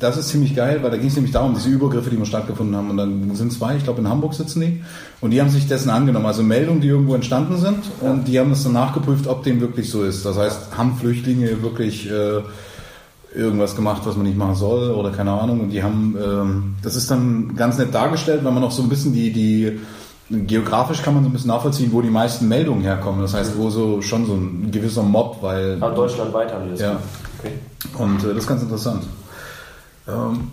das 0.00 0.16
ist 0.16 0.28
ziemlich 0.28 0.56
geil, 0.56 0.80
weil 0.82 0.90
da 0.90 0.96
ging 0.96 1.08
es 1.08 1.14
nämlich 1.16 1.32
darum, 1.32 1.54
diese 1.54 1.68
Übergriffe, 1.68 2.10
die 2.10 2.16
mal 2.16 2.24
stattgefunden 2.24 2.74
haben. 2.76 2.90
Und 2.90 2.96
dann 2.96 3.34
sind 3.34 3.52
zwei, 3.52 3.76
ich 3.76 3.84
glaube 3.84 4.00
in 4.00 4.08
Hamburg 4.08 4.34
sitzen 4.34 4.60
die, 4.60 4.82
und 5.20 5.30
die 5.30 5.40
haben 5.40 5.50
sich 5.50 5.68
dessen 5.68 5.90
angenommen. 5.90 6.26
Also 6.26 6.42
Meldungen, 6.42 6.80
die 6.80 6.88
irgendwo 6.88 7.14
entstanden 7.14 7.58
sind, 7.58 7.84
und 8.00 8.26
die 8.26 8.38
haben 8.40 8.50
das 8.50 8.64
dann 8.64 8.72
nachgeprüft, 8.72 9.26
ob 9.26 9.44
dem 9.44 9.60
wirklich 9.60 9.90
so 9.90 10.02
ist. 10.02 10.24
Das 10.24 10.38
heißt, 10.38 10.76
haben 10.76 10.96
Flüchtlinge 10.96 11.62
wirklich 11.62 12.10
äh, 12.10 12.40
irgendwas 13.34 13.76
gemacht, 13.76 14.02
was 14.04 14.16
man 14.16 14.26
nicht 14.26 14.38
machen 14.38 14.54
soll, 14.54 14.90
oder 14.92 15.10
keine 15.10 15.32
Ahnung. 15.32 15.60
Und 15.60 15.70
die 15.70 15.82
haben, 15.82 16.16
ähm, 16.22 16.74
das 16.82 16.96
ist 16.96 17.10
dann 17.10 17.54
ganz 17.54 17.76
nett 17.78 17.94
dargestellt, 17.94 18.44
weil 18.44 18.52
man 18.52 18.64
auch 18.64 18.72
so 18.72 18.82
ein 18.82 18.88
bisschen 18.88 19.12
die, 19.12 19.32
die 19.32 19.78
geografisch 20.30 21.02
kann 21.02 21.14
man 21.14 21.22
so 21.22 21.28
ein 21.28 21.32
bisschen 21.32 21.48
nachvollziehen, 21.48 21.92
wo 21.92 22.00
die 22.00 22.10
meisten 22.10 22.48
Meldungen 22.48 22.82
herkommen. 22.82 23.20
Das 23.20 23.34
heißt, 23.34 23.58
wo 23.58 23.68
so 23.68 24.00
schon 24.00 24.26
so 24.26 24.34
ein 24.34 24.70
gewisser 24.70 25.02
Mob, 25.02 25.42
weil 25.42 25.76
Aber 25.80 25.94
deutschlandweit 25.94 26.52
haben 26.52 26.64
die 26.64 26.70
das 26.70 26.80
Ja. 26.80 26.96
Okay. 27.40 27.52
und 27.98 28.24
äh, 28.24 28.28
das 28.28 28.38
ist 28.38 28.46
ganz 28.46 28.62
interessant. 28.62 29.02
Ähm, 30.08 30.50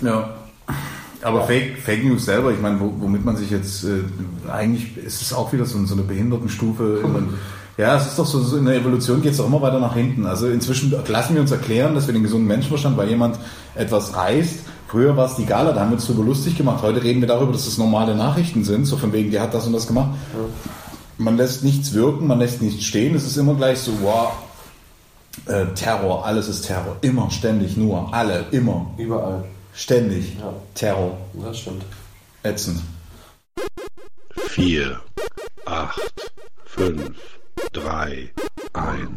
ja. 0.00 0.30
Aber 1.22 1.44
Fake, 1.44 1.78
Fake 1.78 2.04
News 2.04 2.26
selber, 2.26 2.52
ich 2.52 2.60
meine, 2.60 2.78
wo, 2.78 2.92
womit 2.98 3.24
man 3.24 3.36
sich 3.36 3.50
jetzt, 3.50 3.84
äh, 3.84 4.02
eigentlich 4.50 4.96
ist 4.96 5.22
es 5.22 5.32
auch 5.32 5.52
wieder 5.52 5.64
so, 5.64 5.84
so 5.84 5.94
eine 5.94 6.02
Behindertenstufe. 6.02 7.00
ja, 7.78 7.96
es 7.96 8.08
ist 8.08 8.18
doch 8.18 8.26
so, 8.26 8.40
so 8.40 8.58
in 8.58 8.66
der 8.66 8.76
Evolution 8.76 9.22
geht 9.22 9.32
es 9.32 9.38
doch 9.38 9.46
immer 9.46 9.62
weiter 9.62 9.80
nach 9.80 9.94
hinten. 9.94 10.26
Also 10.26 10.48
inzwischen 10.48 10.94
lassen 11.08 11.34
wir 11.34 11.40
uns 11.40 11.50
erklären, 11.50 11.94
dass 11.94 12.06
wir 12.06 12.14
den 12.14 12.22
gesunden 12.22 12.46
Menschenverstand, 12.46 12.96
weil 12.96 13.08
jemand 13.08 13.38
etwas 13.74 14.14
reißt. 14.14 14.60
Früher 14.88 15.16
war 15.16 15.26
es 15.26 15.36
die 15.36 15.46
Gala, 15.46 15.72
da 15.72 15.80
haben 15.80 15.90
wir 15.90 15.96
uns 15.96 16.06
drüber 16.06 16.22
lustig 16.22 16.56
gemacht. 16.56 16.82
Heute 16.82 17.02
reden 17.02 17.20
wir 17.20 17.28
darüber, 17.28 17.52
dass 17.52 17.64
das 17.64 17.76
normale 17.76 18.14
Nachrichten 18.14 18.62
sind, 18.62 18.84
so 18.84 18.96
von 18.96 19.12
wegen, 19.12 19.30
der 19.30 19.42
hat 19.42 19.52
das 19.52 19.66
und 19.66 19.72
das 19.72 19.86
gemacht. 19.86 20.10
Man 21.18 21.36
lässt 21.36 21.64
nichts 21.64 21.92
wirken, 21.92 22.26
man 22.26 22.38
lässt 22.38 22.62
nichts 22.62 22.84
stehen. 22.84 23.16
Es 23.16 23.26
ist 23.26 23.36
immer 23.36 23.54
gleich 23.54 23.78
so, 23.80 23.90
wow, 24.02 24.32
äh, 25.46 25.66
Terror, 25.74 26.24
alles 26.24 26.48
ist 26.48 26.62
Terror. 26.62 26.96
Immer, 27.02 27.30
ständig, 27.30 27.76
nur, 27.76 28.12
alle, 28.12 28.46
immer. 28.50 28.90
Überall. 28.96 29.44
Ständig. 29.74 30.36
Ja. 30.40 30.52
Terror. 30.74 31.18
Das 31.34 31.58
stimmt. 31.58 31.84
Ätzend. 32.42 32.80
4, 34.48 34.98
8, 35.66 36.32
5, 36.64 37.10
3, 37.72 38.30
1. 38.72 39.10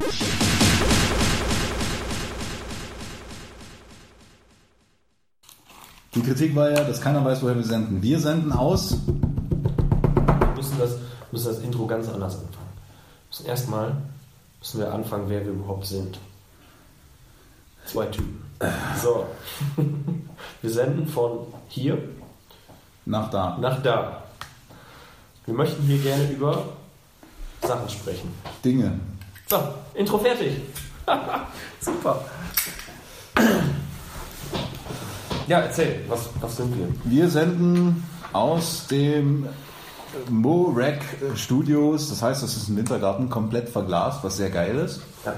Die 6.15 6.21
Kritik 6.21 6.55
war 6.55 6.69
ja, 6.71 6.83
dass 6.83 6.99
keiner 6.99 7.23
weiß, 7.23 7.41
woher 7.43 7.55
wir 7.55 7.63
senden. 7.63 8.01
Wir 8.01 8.19
senden 8.19 8.51
aus. 8.51 8.97
Wir 9.05 10.55
müssen 10.55 10.77
das, 10.79 10.97
müssen 11.31 11.47
das 11.47 11.59
Intro 11.59 11.85
ganz 11.87 12.09
anders 12.09 12.33
anfangen. 12.35 12.73
Wir 12.73 13.27
müssen 13.29 13.45
erstmal 13.45 13.95
müssen 14.59 14.79
wir 14.79 14.93
anfangen, 14.93 15.29
wer 15.29 15.43
wir 15.45 15.51
überhaupt 15.51 15.85
sind. 15.85 16.19
Zwei 17.85 18.05
Typen. 18.07 18.43
So. 19.01 19.25
Wir 20.61 20.69
senden 20.69 21.07
von 21.07 21.47
hier 21.69 21.97
Nach 23.05 23.29
da. 23.29 23.57
nach 23.59 23.81
da. 23.81 24.23
Wir 25.45 25.53
möchten 25.53 25.81
hier 25.83 25.97
gerne 25.99 26.29
über 26.29 26.63
Sachen 27.61 27.87
sprechen. 27.89 28.33
Dinge. 28.63 28.99
So, 29.49 29.57
Intro 29.93 30.17
fertig. 30.17 30.57
Super. 31.81 32.25
Ja, 35.47 35.59
erzähl, 35.61 36.03
was, 36.09 36.29
was 36.41 36.57
sind 36.57 36.77
wir? 36.77 36.87
Wir 37.05 37.29
senden 37.29 38.05
aus 38.33 38.85
dem 38.87 39.47
Mo-Rack 40.29 41.01
Studios. 41.35 42.09
Das 42.09 42.21
heißt, 42.21 42.41
das 42.43 42.55
ist 42.57 42.69
ein 42.69 42.77
Wintergarten, 42.77 43.29
komplett 43.29 43.69
verglast, 43.69 44.23
was 44.23 44.37
sehr 44.37 44.49
geil 44.49 44.75
ist. 44.77 45.01
Ja, 45.25 45.33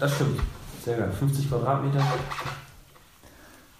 das 0.00 0.14
stimmt. 0.14 0.40
Sehr 0.84 0.98
geil. 0.98 1.12
50 1.18 1.48
Quadratmeter, 1.48 2.02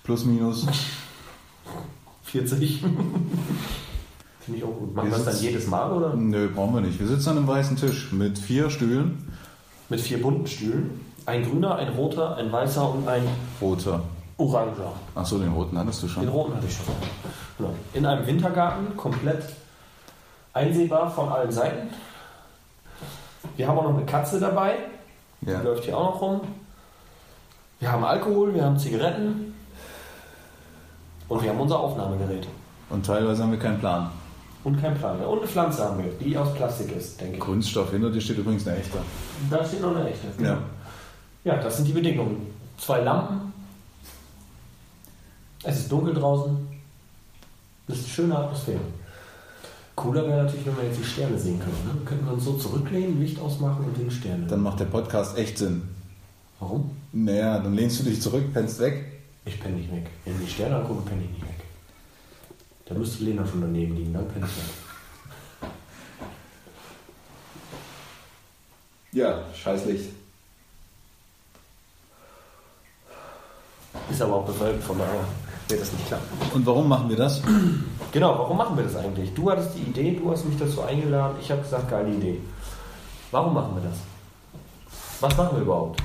Plus, 0.04 0.24
minus. 0.24 0.66
40. 2.24 2.80
Finde 4.40 4.58
ich 4.58 4.64
auch 4.64 4.68
gut. 4.78 4.94
Machen 4.94 5.10
wir 5.10 5.16
das 5.16 5.24
dann 5.24 5.40
jedes 5.40 5.66
Mal 5.66 5.90
oder? 5.92 6.14
Nö, 6.14 6.48
brauchen 6.54 6.74
wir 6.74 6.80
nicht. 6.82 6.98
Wir 7.00 7.06
sitzen 7.06 7.30
an 7.30 7.38
einem 7.38 7.46
weißen 7.48 7.76
Tisch 7.76 8.12
mit 8.12 8.38
vier 8.38 8.68
Stühlen. 8.70 9.32
Mit 9.88 10.00
vier 10.00 10.20
bunten 10.20 10.46
Stühlen. 10.46 11.00
Ein 11.26 11.42
grüner, 11.42 11.76
ein 11.76 11.88
roter, 11.94 12.36
ein 12.36 12.52
weißer 12.52 12.90
und 12.92 13.08
ein 13.08 13.22
Roter. 13.62 14.02
oranger. 14.36 14.92
Achso, 15.14 15.38
den 15.38 15.52
roten 15.52 15.78
hattest 15.78 16.02
du 16.02 16.06
Den 16.06 16.12
schon. 16.14 16.28
roten 16.28 16.54
hatte 16.56 16.66
ich 16.66 16.74
schon. 16.76 16.84
Genau. 17.56 17.74
In 17.94 18.04
einem 18.04 18.26
Wintergarten, 18.26 18.94
komplett 18.98 19.44
einsehbar 20.54 21.10
von 21.10 21.28
allen 21.28 21.50
Seiten. 21.52 21.88
Wir 23.56 23.68
haben 23.68 23.78
auch 23.78 23.84
noch 23.84 23.96
eine 23.96 24.06
Katze 24.06 24.40
dabei. 24.40 24.76
Die 25.40 25.50
Ja. 25.50 25.60
läuft 25.60 25.84
hier 25.84 25.96
auch 25.98 26.14
noch 26.14 26.20
rum. 26.20 26.40
Wir 27.80 27.92
haben 27.92 28.04
Alkohol, 28.04 28.54
wir 28.54 28.64
haben 28.64 28.78
Zigaretten. 28.78 29.54
Und 31.28 31.42
wir 31.42 31.50
haben 31.50 31.60
unser 31.60 31.78
Aufnahmegerät. 31.80 32.46
Und 32.90 33.04
teilweise 33.04 33.42
haben 33.42 33.50
wir 33.52 33.58
keinen 33.58 33.78
Plan. 33.80 34.10
Und 34.62 34.80
kein 34.80 34.96
Plan 34.96 35.18
mehr. 35.18 35.28
Und 35.28 35.38
eine 35.40 35.48
Pflanze 35.48 35.84
haben 35.84 36.02
wir, 36.02 36.10
die 36.12 36.36
aus 36.38 36.54
Plastik 36.54 36.94
ist, 36.96 37.20
denke 37.20 37.34
ich. 37.34 37.40
Kunststoff, 37.40 37.90
hinter 37.90 38.10
dir 38.10 38.20
steht 38.20 38.38
übrigens 38.38 38.66
eine 38.66 38.78
echte. 38.78 38.98
Da 39.50 39.64
steht 39.64 39.82
noch 39.82 39.94
eine 39.94 40.08
echte. 40.08 40.28
Ja. 40.42 40.58
Ja, 41.44 41.56
das 41.56 41.76
sind 41.76 41.86
die 41.88 41.92
Bedingungen. 41.92 42.46
Zwei 42.78 43.00
Lampen. 43.00 43.52
Es 45.64 45.78
ist 45.78 45.92
dunkel 45.92 46.14
draußen. 46.14 46.56
Das 47.86 47.98
ist 47.98 48.04
eine 48.04 48.12
schöne 48.14 48.38
Atmosphäre. 48.38 48.80
Cooler 49.96 50.26
wäre 50.26 50.44
natürlich, 50.44 50.66
wenn 50.66 50.76
wir 50.76 50.84
jetzt 50.84 50.98
die 50.98 51.04
Sterne 51.04 51.38
sehen 51.38 51.60
könnten. 51.60 51.86
Ne? 51.86 52.04
Könnten 52.04 52.26
wir 52.26 52.32
uns 52.32 52.44
so 52.44 52.54
zurücklehnen, 52.54 53.20
Licht 53.20 53.38
ausmachen 53.38 53.84
und 53.84 53.96
den 53.96 54.10
Sterne. 54.10 54.46
Dann 54.46 54.62
macht 54.62 54.80
der 54.80 54.86
Podcast 54.86 55.38
echt 55.38 55.58
Sinn. 55.58 55.82
Warum? 56.58 56.90
Naja, 57.12 57.58
dann 57.60 57.74
lehnst 57.74 58.00
du 58.00 58.04
dich 58.04 58.20
zurück, 58.20 58.52
pennst 58.52 58.80
weg. 58.80 59.04
Ich 59.44 59.60
penne 59.60 59.76
nicht 59.76 59.92
weg. 59.92 60.06
Wenn 60.24 60.34
ich 60.34 60.46
die 60.46 60.50
Sterne 60.50 60.76
angucke, 60.76 61.02
penne 61.02 61.22
ich 61.22 61.30
nicht 61.30 61.42
weg. 61.42 61.64
Da 62.86 62.94
müsste 62.94 63.24
Lena 63.24 63.46
schon 63.46 63.60
daneben 63.60 63.96
liegen, 63.96 64.12
dann 64.12 64.26
penne 64.28 64.46
ich 64.46 64.56
weg. 64.56 65.70
Ja, 69.12 69.44
scheiß 69.54 69.84
Licht. 69.86 70.10
Ist 74.10 74.22
aber 74.22 74.34
auch 74.34 74.46
bewölkt, 74.46 74.82
von 74.82 74.98
daher 74.98 75.24
wird 75.68 75.80
das 75.80 75.92
nicht 75.92 76.06
klappen. 76.06 76.26
Und 76.52 76.66
warum 76.66 76.88
machen 76.88 77.08
wir 77.08 77.16
das? 77.16 77.42
Genau, 78.12 78.38
warum 78.38 78.56
machen 78.56 78.76
wir 78.76 78.84
das 78.84 78.96
eigentlich? 78.96 79.32
Du 79.34 79.50
hattest 79.50 79.74
die 79.74 79.82
Idee, 79.82 80.12
du 80.12 80.30
hast 80.30 80.44
mich 80.44 80.58
dazu 80.58 80.82
eingeladen, 80.82 81.36
ich 81.40 81.50
habe 81.50 81.62
gesagt, 81.62 81.90
geile 81.90 82.10
Idee. 82.10 82.40
Warum 83.30 83.54
machen 83.54 83.74
wir 83.76 83.90
das? 83.90 83.98
Was 85.20 85.36
machen 85.36 85.56
wir 85.56 85.62
überhaupt? 85.62 86.00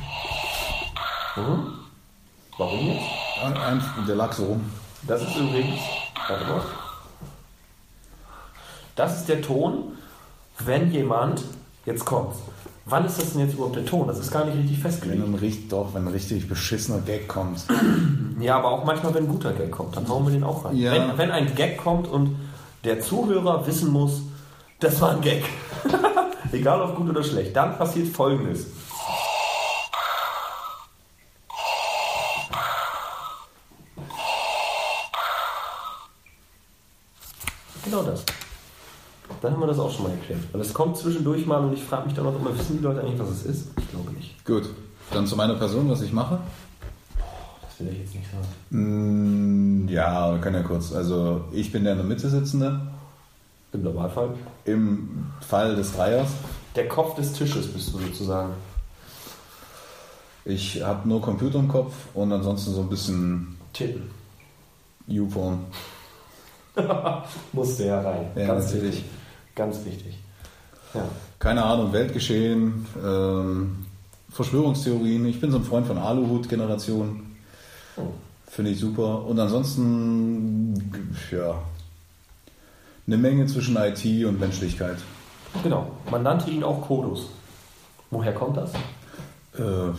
Mhm. 1.36 1.74
Warum 2.58 2.88
jetzt? 2.88 3.06
Ein, 3.44 3.82
der 4.08 4.16
lag 4.16 4.34
so 4.34 4.46
rum. 4.46 4.72
Das 5.04 5.22
ist 5.22 5.36
übrigens, 5.36 5.80
warte 6.28 6.46
mal. 6.46 6.62
Das 8.96 9.20
ist 9.20 9.30
der 9.30 9.42
Ton, 9.42 9.98
wenn 10.60 10.92
jemand, 10.92 11.44
jetzt 11.86 12.06
kommt. 12.06 12.36
Wann 12.86 13.06
ist 13.06 13.20
das 13.22 13.34
denn 13.34 13.42
jetzt 13.42 13.54
überhaupt 13.54 13.76
der 13.76 13.86
Ton? 13.86 14.08
Das 14.08 14.18
ist 14.18 14.32
gar 14.32 14.46
nicht 14.46 14.58
richtig 14.58 14.78
Wenn 14.78 14.92
festgelegt. 14.92 15.24
ein 15.24 15.36
richtig, 15.36 15.70
doch, 15.70 15.94
wenn 15.94 16.08
ein 16.08 16.14
richtig 16.14 16.48
beschissener 16.48 17.00
Gag 17.00 17.28
kommt. 17.28 17.66
Ja, 18.40 18.56
aber 18.56 18.70
auch 18.72 18.86
manchmal, 18.86 19.14
wenn 19.14 19.26
ein 19.26 19.30
guter 19.30 19.52
Gag 19.52 19.70
kommt, 19.70 19.98
dann 19.98 20.08
hauen 20.08 20.26
wir 20.26 20.32
den 20.32 20.46
auch 20.46 20.64
rein. 20.64 20.74
Ja. 20.78 20.94
Wenn, 20.94 21.18
wenn 21.18 21.30
ein 21.30 21.56
Gag 21.56 21.78
kommt 21.78 22.08
und 22.08 22.38
der 22.86 23.02
Zuhörer 23.02 23.68
wissen 23.68 23.92
muss, 23.92 24.22
das 24.80 25.02
war 25.02 25.12
ein 25.12 25.20
Gag, 25.20 25.44
egal 26.54 26.82
ob 26.82 26.96
gut 26.96 27.10
oder 27.10 27.22
schlecht, 27.22 27.54
dann 27.54 27.78
passiert 27.78 28.08
Folgendes. 28.08 28.68
Genau 37.84 38.04
das. 38.04 38.24
Dann 39.42 39.54
haben 39.54 39.62
wir 39.62 39.68
das 39.68 39.80
auch 39.80 39.92
schon 39.92 40.04
mal 40.04 40.12
erklärt. 40.12 40.42
Weil 40.52 40.62
es 40.62 40.74
kommt 40.74 40.98
zwischendurch 40.98 41.46
mal 41.46 41.64
und 41.64 41.74
ich 41.74 41.84
frage 41.84 42.08
mich 42.08 42.16
dann 42.16 42.26
auch 42.26 42.36
immer, 42.40 42.58
wissen 42.58 42.78
die 42.78 42.84
Leute 42.84 43.02
eigentlich, 43.02 43.20
was 43.20 43.30
es 43.30 43.46
ist? 43.46 43.68
Ich 43.78 43.90
glaube 43.90 44.12
nicht. 44.12 44.44
Gut, 44.46 44.70
dann 45.12 45.26
zu 45.28 45.36
meiner 45.36 45.56
Person, 45.56 45.90
was 45.90 46.02
ich 46.02 46.12
mache. 46.12 46.40
Das 47.62 47.80
will 47.80 47.94
ich 47.94 48.00
jetzt 48.00 48.16
nicht 48.16 48.28
sagen. 48.30 49.86
Mm, 49.86 49.88
ja, 49.88 50.34
wir 50.34 50.42
können 50.42 50.58
ja 50.58 50.64
kurz. 50.64 50.94
Also, 50.94 51.46
ich 51.52 51.72
bin 51.72 51.84
der 51.84 51.94
in 51.94 52.00
der 52.00 52.08
Mitte 52.08 52.30
sitzende. 52.30 52.82
Im 53.72 53.84
Normalfall. 53.84 54.32
Im 54.66 55.28
Fall 55.48 55.76
des 55.76 55.94
Dreiers. 55.94 56.30
Der 56.76 56.88
Kopf 56.88 57.16
des 57.16 57.34
Tisches 57.34 57.68
bist 57.68 57.94
du 57.94 58.00
sozusagen. 58.00 58.54
Ich 60.46 60.82
habe 60.84 61.08
nur 61.08 61.22
Computer 61.22 61.60
im 61.60 61.68
Kopf 61.68 61.94
und 62.14 62.32
ansonsten 62.34 62.74
so 62.74 62.82
ein 62.82 62.90
bisschen 62.90 63.58
Titten. 63.74 64.10
U-Phone. 65.08 65.60
Musste 67.54 67.86
ja 67.86 68.02
rein. 68.02 68.28
Ja, 68.36 68.48
Ganz 68.48 68.66
natürlich. 68.66 68.96
wichtig. 68.98 69.10
Ganz 69.60 69.84
wichtig. 69.84 70.18
Ja. 70.94 71.04
Keine 71.38 71.66
Ahnung, 71.66 71.92
Weltgeschehen, 71.92 72.86
ähm, 73.06 73.86
Verschwörungstheorien. 74.32 75.26
Ich 75.26 75.42
bin 75.42 75.52
so 75.52 75.58
ein 75.58 75.66
Freund 75.66 75.86
von 75.86 75.98
Aluhut-Generation. 75.98 77.36
Oh. 77.98 78.04
Finde 78.48 78.72
ich 78.72 78.80
super. 78.80 79.26
Und 79.26 79.38
ansonsten, 79.38 81.12
ja, 81.30 81.56
eine 83.06 83.18
Menge 83.18 83.48
zwischen 83.48 83.76
IT 83.76 84.06
und 84.26 84.40
Menschlichkeit. 84.40 85.00
Genau. 85.62 85.92
Man 86.10 86.24
nannte 86.24 86.50
ihn 86.50 86.64
auch 86.64 86.80
Kodus. 86.80 87.28
Woher 88.12 88.34
kommt 88.34 88.56
das? 88.56 88.72
Äh, 89.56 89.92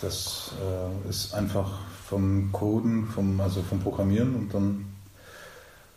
das 0.00 0.54
äh, 0.60 1.08
ist 1.08 1.34
einfach 1.34 1.70
vom 2.08 2.50
Coden, 2.50 3.06
vom, 3.06 3.40
also 3.40 3.62
vom 3.62 3.78
Programmieren 3.78 4.34
und 4.34 4.52
dann 4.52 4.86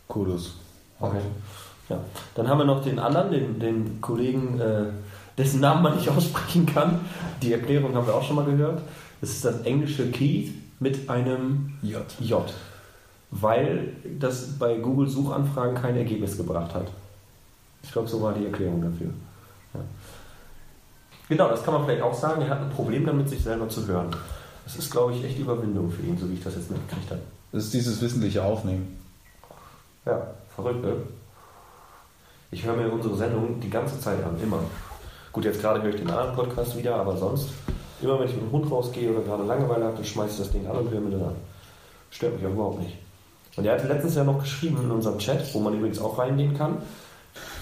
Kodus. 0.07 0.53
Okay. 0.99 1.21
Ja. 1.89 1.99
Dann 2.35 2.47
haben 2.47 2.57
wir 2.59 2.65
noch 2.65 2.83
den 2.83 2.99
anderen, 2.99 3.31
den, 3.31 3.59
den 3.59 4.01
Kollegen, 4.01 4.59
äh, 4.59 4.85
dessen 5.37 5.61
Namen 5.61 5.83
man 5.83 5.95
nicht 5.95 6.09
aussprechen 6.15 6.65
kann. 6.65 6.99
Die 7.41 7.53
Erklärung 7.53 7.95
haben 7.95 8.07
wir 8.07 8.15
auch 8.15 8.23
schon 8.23 8.35
mal 8.35 8.45
gehört. 8.45 8.81
Das 9.21 9.31
ist 9.31 9.45
das 9.45 9.61
englische 9.61 10.11
Keith 10.11 10.53
mit 10.79 11.09
einem 11.09 11.77
J. 11.81 12.03
J. 12.19 12.43
Weil 13.31 13.93
das 14.19 14.57
bei 14.57 14.77
Google 14.77 15.09
Suchanfragen 15.09 15.75
kein 15.75 15.97
Ergebnis 15.97 16.37
gebracht 16.37 16.73
hat. 16.73 16.87
Ich 17.83 17.91
glaube, 17.91 18.07
so 18.07 18.21
war 18.21 18.33
die 18.33 18.45
Erklärung 18.45 18.81
dafür. 18.81 19.09
Ja. 19.73 19.79
Genau, 21.29 21.49
das 21.49 21.63
kann 21.63 21.73
man 21.73 21.85
vielleicht 21.85 22.01
auch 22.01 22.13
sagen. 22.13 22.41
Er 22.41 22.49
hat 22.49 22.61
ein 22.61 22.69
Problem 22.69 23.05
damit, 23.05 23.27
sich 23.29 23.43
selber 23.43 23.67
zu 23.67 23.85
hören. 23.87 24.09
Das 24.63 24.75
ist, 24.75 24.91
glaube 24.91 25.13
ich, 25.13 25.23
echt 25.23 25.39
Überwindung 25.39 25.89
für 25.91 26.01
ihn, 26.03 26.17
so 26.17 26.29
wie 26.29 26.35
ich 26.35 26.43
das 26.43 26.55
jetzt 26.55 26.71
mitgekriegt 26.71 27.09
habe. 27.11 27.21
Das 27.51 27.65
ist 27.65 27.73
dieses 27.73 28.01
wissentliche 28.01 28.43
Aufnehmen. 28.43 28.97
Ja, 30.05 30.27
verrückt, 30.55 30.83
ne? 30.83 30.93
Ich 32.49 32.63
höre 32.65 32.75
mir 32.75 32.89
unsere 32.89 33.15
Sendung 33.15 33.59
die 33.59 33.69
ganze 33.69 33.99
Zeit 33.99 34.23
an, 34.23 34.41
immer. 34.41 34.59
Gut, 35.33 35.43
jetzt 35.43 35.59
gerade 35.59 35.81
höre 35.81 35.89
ich 35.89 35.97
den 35.97 36.09
anderen 36.09 36.35
Podcast 36.35 36.77
wieder, 36.77 36.95
aber 36.95 37.17
sonst, 37.17 37.49
immer 38.01 38.19
wenn 38.19 38.27
ich 38.27 38.35
mit 38.35 38.43
dem 38.43 38.51
Hund 38.51 38.71
rausgehe 38.71 39.11
oder 39.11 39.21
gerade 39.21 39.43
Langeweile 39.43 39.85
habe, 39.85 39.97
dann 39.97 40.05
schmeiße 40.05 40.31
ich 40.31 40.37
das 40.39 40.51
Ding 40.51 40.65
an 40.65 40.77
und 40.77 40.89
höre 40.89 41.01
mir 41.01 41.09
den 41.09 41.23
an. 41.23 41.35
Stört 42.09 42.35
mich 42.35 42.45
auch 42.45 42.53
überhaupt 42.53 42.79
nicht. 42.79 42.97
Und 43.57 43.65
er 43.65 43.73
hatte 43.73 43.87
letztens 43.87 44.15
ja 44.15 44.23
noch 44.23 44.39
geschrieben 44.39 44.77
in 44.81 44.91
unserem 44.91 45.19
Chat, 45.19 45.53
wo 45.53 45.59
man 45.59 45.73
übrigens 45.73 45.99
auch 45.99 46.17
reingehen 46.17 46.57
kann. 46.57 46.77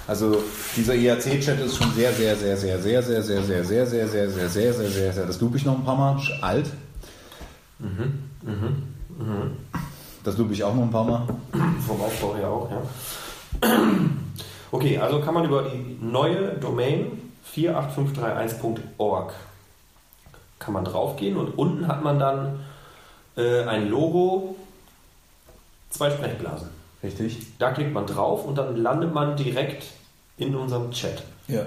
Also 0.08 0.38
dieser 0.76 0.94
IRC-Chat 0.94 1.60
ist 1.62 1.78
schon 1.78 1.92
sehr, 1.94 2.14
sehr, 2.14 2.36
sehr, 2.36 2.56
sehr, 2.56 2.80
sehr, 2.80 3.02
sehr, 3.02 3.24
sehr, 3.24 3.44
sehr, 3.44 3.64
sehr, 3.64 3.88
sehr, 3.88 3.88
sehr, 3.88 4.08
sehr, 4.08 4.30
sehr, 4.30 4.74
sehr, 4.74 4.90
sehr, 4.90 5.14
sehr, 5.14 5.26
das 5.26 5.42
loop 5.42 5.56
ich 5.56 5.66
noch 5.66 5.80
ein 5.80 5.84
paar 5.84 5.98
Mal, 5.98 6.22
alt. 6.42 6.70
Das 10.24 10.38
lobe 10.38 10.54
ich 10.54 10.64
auch 10.64 10.76
noch 10.76 10.84
ein 10.84 10.92
paar 10.92 11.06
Mal. 11.06 11.28
Vom 11.88 12.02
Aufbau 12.02 12.36
her 12.36 12.50
auch, 12.50 12.70
ja. 12.70 12.82
Okay, 14.76 14.98
also 14.98 15.22
kann 15.22 15.34
man 15.34 15.46
über 15.46 15.64
die 15.64 15.98
neue 16.02 16.50
Domain 16.56 17.32
48531.org 17.56 19.34
kann 20.60 20.74
man 20.74 20.84
draufgehen 20.84 21.38
und 21.38 21.58
unten 21.58 21.88
hat 21.88 22.04
man 22.04 22.20
dann 22.20 22.60
äh, 23.38 23.64
ein 23.64 23.88
Logo, 23.88 24.58
zwei 25.90 26.12
Sprechblasen. 26.12 26.68
Richtig? 27.02 27.58
Da 27.58 27.72
klickt 27.72 27.94
man 27.94 28.06
drauf 28.06 28.44
und 28.44 28.58
dann 28.58 28.76
landet 28.76 29.14
man 29.14 29.38
direkt 29.38 29.86
in 30.38 30.54
unserem 30.54 30.92
Chat. 30.92 31.24
Ja. 31.48 31.66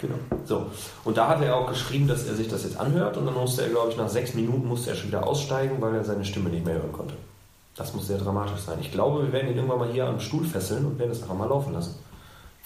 Genau. 0.00 0.14
So. 0.46 0.70
Und 1.04 1.18
da 1.18 1.28
hat 1.28 1.42
er 1.42 1.54
auch 1.54 1.68
geschrieben, 1.68 2.08
dass 2.08 2.26
er 2.26 2.34
sich 2.34 2.48
das 2.48 2.64
jetzt 2.64 2.80
anhört 2.80 3.18
und 3.18 3.26
dann 3.26 3.34
musste 3.34 3.60
er, 3.60 3.68
glaube 3.68 3.90
ich, 3.90 3.98
nach 3.98 4.08
sechs 4.08 4.32
Minuten 4.32 4.66
musste 4.66 4.88
er 4.88 4.96
schon 4.96 5.08
wieder 5.08 5.26
aussteigen, 5.26 5.82
weil 5.82 5.94
er 5.94 6.04
seine 6.04 6.24
Stimme 6.24 6.48
nicht 6.48 6.64
mehr 6.64 6.76
hören 6.76 6.92
konnte. 6.92 7.14
Das 7.76 7.92
muss 7.92 8.06
sehr 8.06 8.16
dramatisch 8.16 8.60
sein. 8.60 8.78
Ich 8.80 8.90
glaube, 8.90 9.24
wir 9.24 9.32
werden 9.34 9.50
ihn 9.50 9.56
irgendwann 9.56 9.80
mal 9.80 9.92
hier 9.92 10.06
am 10.06 10.18
Stuhl 10.18 10.46
fesseln 10.46 10.86
und 10.86 10.98
werden 10.98 11.10
es 11.10 11.20
einfach 11.20 11.36
mal 11.36 11.48
laufen 11.48 11.74
lassen. 11.74 12.07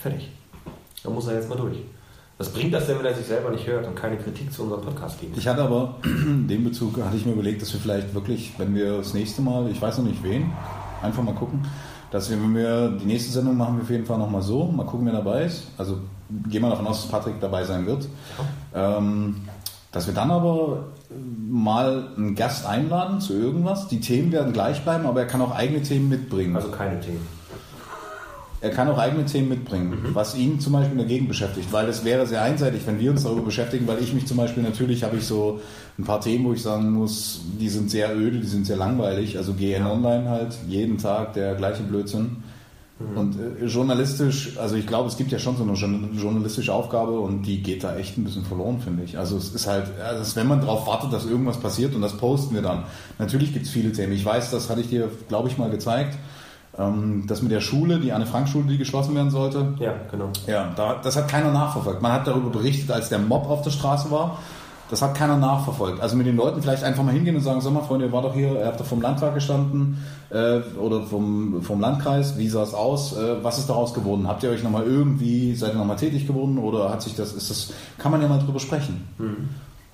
Fertig. 0.02 0.28
Da 1.04 1.11
muss 1.11 1.28
er 1.28 1.35
jetzt 1.35 1.49
mal 1.49 1.56
durch. 1.56 1.78
Was 2.38 2.49
bringt 2.49 2.75
das 2.75 2.87
denn, 2.87 2.99
wenn 2.99 3.06
er 3.06 3.14
sich 3.14 3.26
selber 3.26 3.50
nicht 3.50 3.66
hört 3.68 3.87
und 3.87 3.94
keine 3.94 4.16
Kritik 4.16 4.52
zu 4.52 4.64
unserem 4.64 4.82
Podcast 4.82 5.21
gibt? 5.21 5.37
Ich 5.37 5.47
hatte 5.47 5.62
aber 5.62 5.97
in 6.04 6.49
dem 6.49 6.64
Bezug, 6.64 7.00
hatte 7.00 7.16
ich 7.16 7.25
mir 7.25 7.32
überlegt, 7.32 7.62
dass 7.62 7.73
wir 7.73 7.78
vielleicht 7.78 8.12
wirklich, 8.14 8.52
wenn 8.59 8.75
wir 8.75 8.97
das 8.97 9.14
nächste 9.14 9.42
Mal, 9.42 9.71
ich 9.71 9.80
weiß 9.80 9.99
noch 9.99 10.04
nicht 10.04 10.23
wen, 10.25 10.50
einfach 11.02 11.23
mal 11.23 11.35
gucken, 11.35 11.64
dass 12.11 12.30
wir, 12.30 12.37
wenn 12.37 12.54
wir 12.54 12.88
die 13.00 13.04
nächste 13.04 13.30
Sendung 13.30 13.56
machen, 13.56 13.76
wir 13.76 13.82
auf 13.82 13.90
jeden 13.90 14.04
Fall 14.04 14.18
nochmal 14.18 14.42
so, 14.42 14.64
mal 14.66 14.85
gucken, 14.85 15.06
wer 15.06 15.12
dabei 15.12 15.44
ist. 15.44 15.68
Also 15.78 15.99
gehen 16.49 16.62
wir 16.62 16.71
davon 16.71 16.87
aus, 16.88 17.02
dass 17.02 17.11
Patrick 17.11 17.40
dabei 17.40 17.62
sein 17.64 17.87
wird. 17.87 18.09
Ähm, 18.75 19.37
dass 19.92 20.06
wir 20.06 20.14
dann 20.14 20.30
aber 20.30 20.87
mal 21.49 22.09
einen 22.16 22.35
Gast 22.35 22.66
einladen 22.66 23.21
zu 23.21 23.35
irgendwas. 23.35 23.88
Die 23.88 24.00
Themen 24.00 24.32
werden 24.32 24.52
gleich 24.52 24.82
bleiben, 24.82 25.06
aber 25.06 25.21
er 25.21 25.26
kann 25.26 25.42
auch 25.42 25.54
eigene 25.54 25.82
Themen 25.82 26.09
mitbringen. 26.09 26.56
Also 26.56 26.71
keine 26.71 26.99
Themen. 26.99 27.26
Er 28.62 28.71
kann 28.71 28.88
auch 28.88 28.97
eigene 28.97 29.25
Themen 29.26 29.49
mitbringen, 29.49 29.99
was 30.12 30.37
ihn 30.37 30.61
zum 30.61 30.73
Beispiel 30.75 30.97
dagegen 30.97 31.26
beschäftigt, 31.26 31.73
weil 31.73 31.88
es 31.88 32.04
wäre 32.04 32.26
sehr 32.26 32.42
einseitig, 32.42 32.83
wenn 32.87 33.00
wir 33.00 33.11
uns 33.11 33.25
darüber 33.25 33.42
beschäftigen, 33.42 33.88
weil 33.88 34.00
ich 34.00 34.14
mich 34.14 34.25
zum 34.26 34.37
Beispiel 34.37 34.62
natürlich 34.62 35.02
habe 35.02 35.16
ich 35.16 35.25
so 35.26 35.61
ein 35.99 36.04
paar 36.04 36.21
Themen, 36.21 36.45
wo 36.45 36.52
ich 36.52 36.62
sagen 36.62 36.92
muss, 36.92 37.40
die 37.61 37.69
sind 37.69 37.90
sehr 37.90 38.16
öde, 38.16 38.38
die 38.38 38.47
sind 38.47 38.64
sehr 38.64 38.76
langweilig. 38.76 39.37
Also 39.37 39.54
GN 39.54 39.85
Online 39.85 40.28
halt, 40.31 40.57
jeden 40.69 40.97
Tag 40.99 41.35
der 41.35 41.57
gleiche 41.57 41.83
Blödsinn. 41.83 42.37
Und 43.16 43.35
äh, 43.61 43.64
journalistisch, 43.66 44.57
also 44.59 44.76
ich 44.76 44.87
glaube, 44.87 45.09
es 45.09 45.16
gibt 45.16 45.33
ja 45.33 45.40
schon 45.40 45.57
so 45.57 45.64
eine 45.64 45.73
journa- 45.73 46.09
journalistische 46.16 46.73
Aufgabe 46.73 47.19
und 47.19 47.42
die 47.42 47.61
geht 47.61 47.83
da 47.83 47.97
echt 47.97 48.16
ein 48.16 48.23
bisschen 48.23 48.45
verloren, 48.45 48.78
finde 48.81 49.02
ich. 49.02 49.19
Also 49.19 49.37
es 49.38 49.52
ist 49.52 49.66
halt, 49.66 49.87
also 50.00 50.37
wenn 50.37 50.47
man 50.47 50.61
darauf 50.61 50.87
wartet, 50.87 51.12
dass 51.12 51.26
irgendwas 51.26 51.57
passiert 51.59 51.97
und 51.97 52.00
das 52.00 52.16
posten 52.16 52.54
wir 52.54 52.62
dann. 52.62 52.85
Natürlich 53.19 53.52
gibt 53.52 53.66
es 53.66 53.73
viele 53.73 53.90
Themen. 53.90 54.12
Ich 54.12 54.25
weiß, 54.25 54.52
das 54.52 54.71
hatte 54.71 54.83
ich 54.83 54.88
dir, 54.88 55.09
glaube 55.28 55.49
ich, 55.49 55.59
mal 55.59 55.69
gezeigt. 55.69 56.16
Ähm, 56.79 57.25
das 57.26 57.43
mit 57.43 57.52
der 57.52 57.61
Schule, 57.61 58.00
die 58.00 58.12
Anne-Frank-Schule, 58.12 58.67
die 58.67 58.79
geschlossen 58.79 59.14
werden 59.14 59.31
sollte. 59.31 59.75
Ja, 59.79 59.95
genau. 60.11 60.31
Ja, 60.47 60.73
da, 60.75 61.00
das 61.02 61.17
hat 61.17 61.29
keiner 61.29 61.50
nachverfolgt. 61.52 62.00
Man 62.00 62.12
hat 62.12 62.26
darüber 62.26 62.50
berichtet, 62.50 62.91
als 62.91 63.09
der 63.09 63.19
Mob 63.19 63.49
auf 63.49 63.62
der 63.62 63.71
Straße 63.71 64.11
war. 64.11 64.38
Das 64.88 65.00
hat 65.00 65.14
keiner 65.14 65.38
nachverfolgt. 65.38 66.02
Also 66.02 66.17
mit 66.17 66.26
den 66.26 66.37
Leuten 66.37 66.61
vielleicht 66.61 66.85
einfach 66.85 67.02
mal 67.02 67.14
hingehen 67.14 67.35
und 67.35 67.41
sagen, 67.41 67.62
sag 67.62 67.73
mal, 67.73 67.81
Freunde, 67.81 68.07
ihr 68.07 68.12
war 68.12 68.21
doch 68.21 68.35
hier, 68.35 68.52
ihr 68.59 68.67
habt 68.67 68.79
doch 68.79 68.85
vom 68.85 69.00
Landtag 69.00 69.33
gestanden 69.33 70.05
äh, 70.29 70.59
oder 70.79 71.02
vom, 71.02 71.62
vom 71.62 71.81
Landkreis, 71.81 72.37
wie 72.37 72.49
sah 72.49 72.62
es 72.62 72.75
aus, 72.75 73.17
äh, 73.17 73.43
was 73.43 73.59
ist 73.59 73.71
daraus 73.71 73.95
geworden? 73.95 74.29
Habt 74.29 74.43
ihr 74.43 74.50
euch 74.50 74.62
nochmal 74.62 74.85
irgendwie, 74.85 75.55
seid 75.55 75.73
ihr 75.73 75.79
nochmal 75.79 75.97
tätig 75.97 76.26
geworden 76.26 76.59
oder 76.59 76.91
hat 76.91 77.00
sich 77.00 77.14
das, 77.14 77.33
ist 77.33 77.49
das, 77.49 77.73
kann 77.97 78.12
man 78.12 78.21
ja 78.21 78.29
mal 78.29 78.38
drüber 78.38 78.61
sprechen. 78.61 79.09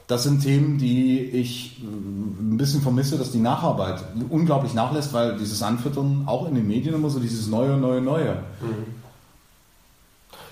Das 0.08 0.22
sind 0.22 0.42
Themen, 0.42 0.78
die 0.78 1.20
ich 1.20 1.80
äh, 1.82 1.86
ein 1.86 2.56
bisschen 2.56 2.80
vermisse, 2.80 3.18
dass 3.18 3.30
die 3.30 3.38
Nacharbeit 3.38 4.02
unglaublich 4.30 4.72
nachlässt, 4.72 5.12
weil 5.12 5.36
dieses 5.36 5.62
Anfüttern 5.62 6.24
auch 6.26 6.48
in 6.48 6.54
den 6.54 6.66
Medien 6.66 6.94
immer 6.94 7.10
so 7.10 7.20
dieses 7.20 7.46
Neue, 7.46 7.76
Neue, 7.76 8.00
Neue. 8.00 8.36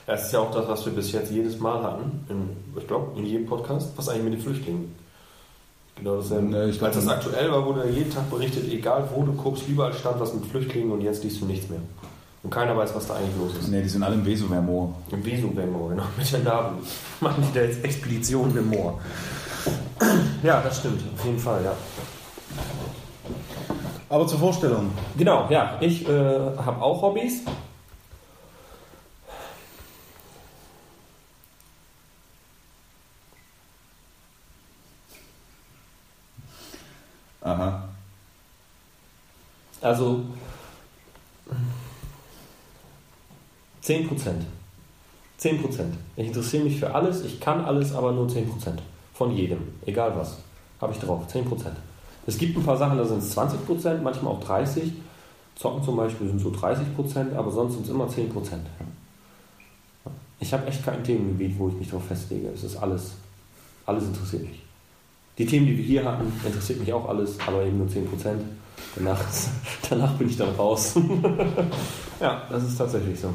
Ja, 0.06 0.14
es 0.14 0.26
ist 0.26 0.32
ja 0.32 0.40
auch 0.40 0.52
das, 0.52 0.68
was 0.68 0.84
wir 0.84 0.92
bis 0.92 1.10
jetzt 1.10 1.32
jedes 1.32 1.58
Mal 1.58 1.82
hatten, 1.82 2.24
in, 2.28 2.50
ich 2.78 2.86
glaube, 2.86 3.18
in 3.18 3.24
jedem 3.24 3.46
Podcast, 3.46 3.88
was 3.96 4.10
eigentlich 4.10 4.24
mit 4.24 4.32
den 4.34 4.42
Flüchtlingen. 4.42 4.94
Genau 5.96 6.16
dasselbe. 6.16 6.48
Ne, 6.48 6.68
ich 6.68 6.78
glaub, 6.78 6.94
Als 6.94 7.02
das 7.02 7.08
aktuell 7.08 7.50
war, 7.50 7.64
wurde 7.64 7.88
jeden 7.88 8.12
Tag 8.12 8.28
berichtet, 8.30 8.70
egal 8.70 9.08
wo 9.14 9.22
du 9.22 9.32
guckst, 9.32 9.66
überall 9.66 9.94
stand 9.94 10.20
was 10.20 10.34
mit 10.34 10.44
Flüchtlingen 10.44 10.92
und 10.92 11.00
jetzt 11.00 11.24
liest 11.24 11.40
du 11.40 11.46
nichts 11.46 11.70
mehr. 11.70 11.80
Und 12.42 12.50
keiner 12.50 12.76
weiß, 12.76 12.94
was 12.94 13.08
da 13.08 13.14
eigentlich 13.14 13.36
los 13.38 13.52
ist. 13.58 13.68
Ne, 13.68 13.82
die 13.82 13.88
sind 13.88 14.02
alle 14.02 14.16
im 14.16 14.26
Wesower-Moor. 14.26 14.94
Im 15.10 15.24
Wesum-Moor, 15.24 15.88
genau, 15.88 16.04
mit 16.18 16.30
der 16.30 16.40
Namen. 16.40 16.78
Machen 17.20 17.42
die 17.48 17.58
da 17.58 17.64
jetzt 17.64 17.82
Expeditionen 17.82 18.54
im 18.58 18.68
Moor. 18.68 19.00
Ja, 20.42 20.60
das 20.60 20.78
stimmt, 20.78 21.02
auf 21.14 21.24
jeden 21.24 21.38
Fall, 21.38 21.64
ja. 21.64 21.72
Aber 24.08 24.26
zur 24.26 24.38
Vorstellung. 24.38 24.92
Genau, 25.16 25.48
ja, 25.50 25.76
ich 25.80 26.08
äh, 26.08 26.10
habe 26.10 26.80
auch 26.80 27.02
Hobbys. 27.02 27.42
Aha. 37.40 37.88
Also 39.80 40.24
10 43.80 44.08
Prozent. 44.08 44.44
10 45.38 45.62
Prozent. 45.62 45.94
Ich 46.16 46.26
interessiere 46.26 46.64
mich 46.64 46.78
für 46.78 46.92
alles, 46.94 47.24
ich 47.24 47.40
kann 47.40 47.64
alles, 47.64 47.94
aber 47.94 48.12
nur 48.12 48.28
10 48.28 48.48
Prozent. 48.50 48.82
Von 49.16 49.34
jedem, 49.34 49.60
egal 49.86 50.14
was. 50.14 50.36
Habe 50.78 50.92
ich 50.92 50.98
drauf, 50.98 51.26
10 51.26 51.46
Prozent. 51.46 51.76
Es 52.26 52.36
gibt 52.36 52.56
ein 52.56 52.62
paar 52.62 52.76
Sachen, 52.76 52.98
da 52.98 53.04
sind 53.04 53.18
es 53.18 53.30
20 53.30 53.64
Prozent, 53.64 54.02
manchmal 54.02 54.34
auch 54.34 54.40
30. 54.40 54.92
Zocken 55.54 55.82
zum 55.82 55.96
Beispiel 55.96 56.26
sind 56.26 56.38
so 56.38 56.50
30 56.50 56.94
Prozent, 56.94 57.34
aber 57.34 57.50
sonst 57.50 57.74
sind 57.74 57.84
es 57.84 57.90
immer 57.90 58.08
10 58.08 58.28
Prozent. 58.28 58.66
Ich 60.38 60.52
habe 60.52 60.66
echt 60.66 60.84
kein 60.84 61.02
Themengebiet, 61.02 61.58
wo 61.58 61.68
ich 61.68 61.74
mich 61.74 61.88
darauf 61.88 62.04
festlege. 62.04 62.48
Es 62.48 62.62
ist 62.62 62.76
alles, 62.76 63.12
alles 63.86 64.04
interessiert 64.04 64.42
mich. 64.42 64.60
Die 65.38 65.46
Themen, 65.46 65.66
die 65.66 65.78
wir 65.78 65.84
hier 65.84 66.04
hatten, 66.04 66.30
interessiert 66.44 66.80
mich 66.80 66.92
auch 66.92 67.08
alles, 67.08 67.38
aber 67.46 67.62
eben 67.62 67.78
nur 67.78 67.88
10 67.88 68.06
Prozent. 68.06 68.42
Danach, 68.96 69.24
danach 69.88 70.12
bin 70.14 70.28
ich 70.28 70.36
dann 70.36 70.54
raus. 70.56 70.94
ja, 72.20 72.42
das 72.50 72.64
ist 72.64 72.76
tatsächlich 72.76 73.18
so. 73.18 73.30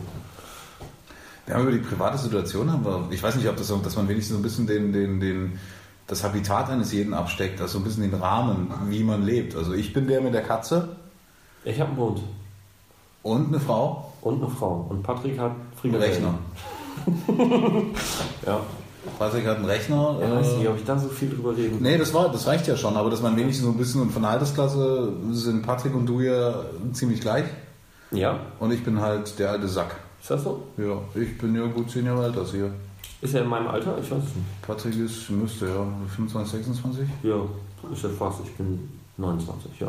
Wir 1.46 1.56
haben 1.56 1.64
über 1.64 1.72
die 1.72 1.80
private 1.80 2.18
Situation, 2.18 2.72
haben 2.72 2.86
wir, 2.86 3.08
ich 3.12 3.22
weiß 3.22 3.36
nicht, 3.36 3.48
ob 3.50 3.58
das 3.58 3.68
so, 3.68 3.78
dass 3.78 3.96
man 3.96 4.08
wenigstens 4.08 4.36
so 4.36 4.40
ein 4.40 4.44
bisschen 4.44 4.68
den, 4.68 4.94
den, 4.94 5.20
den, 5.20 5.60
das 6.08 6.24
Habitat 6.24 6.70
eines 6.70 6.92
jeden 6.92 7.14
absteckt, 7.14 7.60
also 7.62 7.80
ein 7.80 7.84
bisschen 7.84 8.10
den 8.10 8.14
Rahmen, 8.14 8.72
wie 8.90 9.04
man 9.04 9.24
lebt. 9.24 9.56
Also 9.56 9.74
ich 9.74 9.94
bin 9.94 10.08
der 10.08 10.22
mit 10.22 10.34
der 10.34 10.44
Katze 10.44 10.90
Ich 11.64 11.80
habe 11.80 11.92
einen 11.92 12.00
Hund 12.00 12.22
und 13.24 13.48
eine 13.48 13.60
Frau 13.60 14.14
und 14.22 14.44
eine 14.44 14.52
Frau. 14.52 14.86
Und 14.90 15.04
Patrick 15.04 15.40
hat 15.40 15.52
Frikadellen. 15.80 16.14
Rechner. 16.14 16.34
Ja. 18.46 18.60
Patrick 19.18 19.48
hat 19.48 19.58
einen 19.58 19.66
Rechner. 19.66 20.20
Ich 20.22 20.32
weiß 20.32 20.58
nicht, 20.58 20.66
äh, 20.66 20.68
ob 20.68 20.78
ich 20.78 20.84
da 20.84 20.98
so 20.98 21.10
viel 21.10 21.30
drüber 21.30 21.58
reden 21.58 21.78
Nee, 21.82 21.98
das 21.98 22.14
war, 22.14 22.32
das 22.32 22.46
reicht 22.46 22.68
ja 22.68 22.76
schon, 22.76 22.96
aber 22.96 23.10
dass 23.10 23.22
man 23.22 23.36
wenigstens 23.36 23.66
so 23.66 23.72
ein 23.72 23.78
bisschen 23.78 24.02
und 24.02 24.12
von 24.12 24.22
der 24.22 24.32
Altersklasse 24.32 25.14
sind 25.32 25.66
Patrick 25.66 25.96
und 25.96 26.06
du 26.06 26.22
ja 26.22 26.54
ziemlich 26.94 27.22
gleich 27.22 27.46
Ja, 28.12 28.40
und 28.60 28.72
ich 28.72 28.84
bin 28.84 29.02
halt 29.02 29.40
der 29.40 29.52
alte 29.52 29.68
Sack. 29.68 29.96
Ist 30.22 30.30
das 30.30 30.44
so? 30.44 30.64
Ja, 30.78 31.00
ich 31.20 31.38
bin 31.38 31.56
ja 31.56 31.66
gut 31.68 31.90
zehn 31.90 32.06
Jahre 32.06 32.26
älter 32.26 32.42
als 32.42 32.54
ihr. 32.54 32.72
Ist 33.22 33.34
er 33.36 33.44
in 33.44 33.50
meinem 33.50 33.68
Alter? 33.68 33.98
Ich 34.02 34.10
weiß 34.10 34.18
es 34.20 34.36
nicht. 34.36 34.62
Patrick 34.62 34.98
ist, 34.98 35.30
müsste 35.30 35.68
ja 35.68 35.86
25, 36.16 36.52
26. 36.66 37.08
Ja, 37.24 37.36
ist 37.92 38.04
ja 38.04 38.10
fast. 38.10 38.40
Ich 38.46 38.56
bin 38.56 38.90
29, 39.18 39.80
ja. 39.80 39.88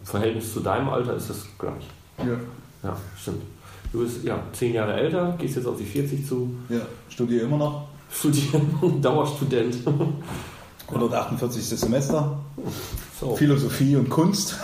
Im 0.00 0.06
Verhältnis 0.06 0.52
zu 0.52 0.60
deinem 0.60 0.88
Alter 0.88 1.14
ist 1.14 1.30
das 1.30 1.46
gleich. 1.58 1.84
Ja. 2.18 2.36
Ja, 2.82 2.96
stimmt. 3.16 3.42
Du 3.92 4.00
bist 4.00 4.24
ja 4.24 4.38
zehn 4.52 4.72
Jahre 4.74 4.94
älter, 4.94 5.34
gehst 5.38 5.56
jetzt 5.56 5.66
auf 5.66 5.76
die 5.76 5.84
40 5.84 6.26
zu, 6.26 6.54
Ja, 6.68 6.80
studiere 7.08 7.44
immer 7.44 7.58
noch. 7.58 7.88
studieren, 8.12 8.70
Dauerstudent. 9.02 9.76
148. 10.88 11.64
Semester. 11.78 12.38
So. 13.20 13.36
Philosophie 13.36 13.94
und 13.96 14.08
Kunst. 14.10 14.56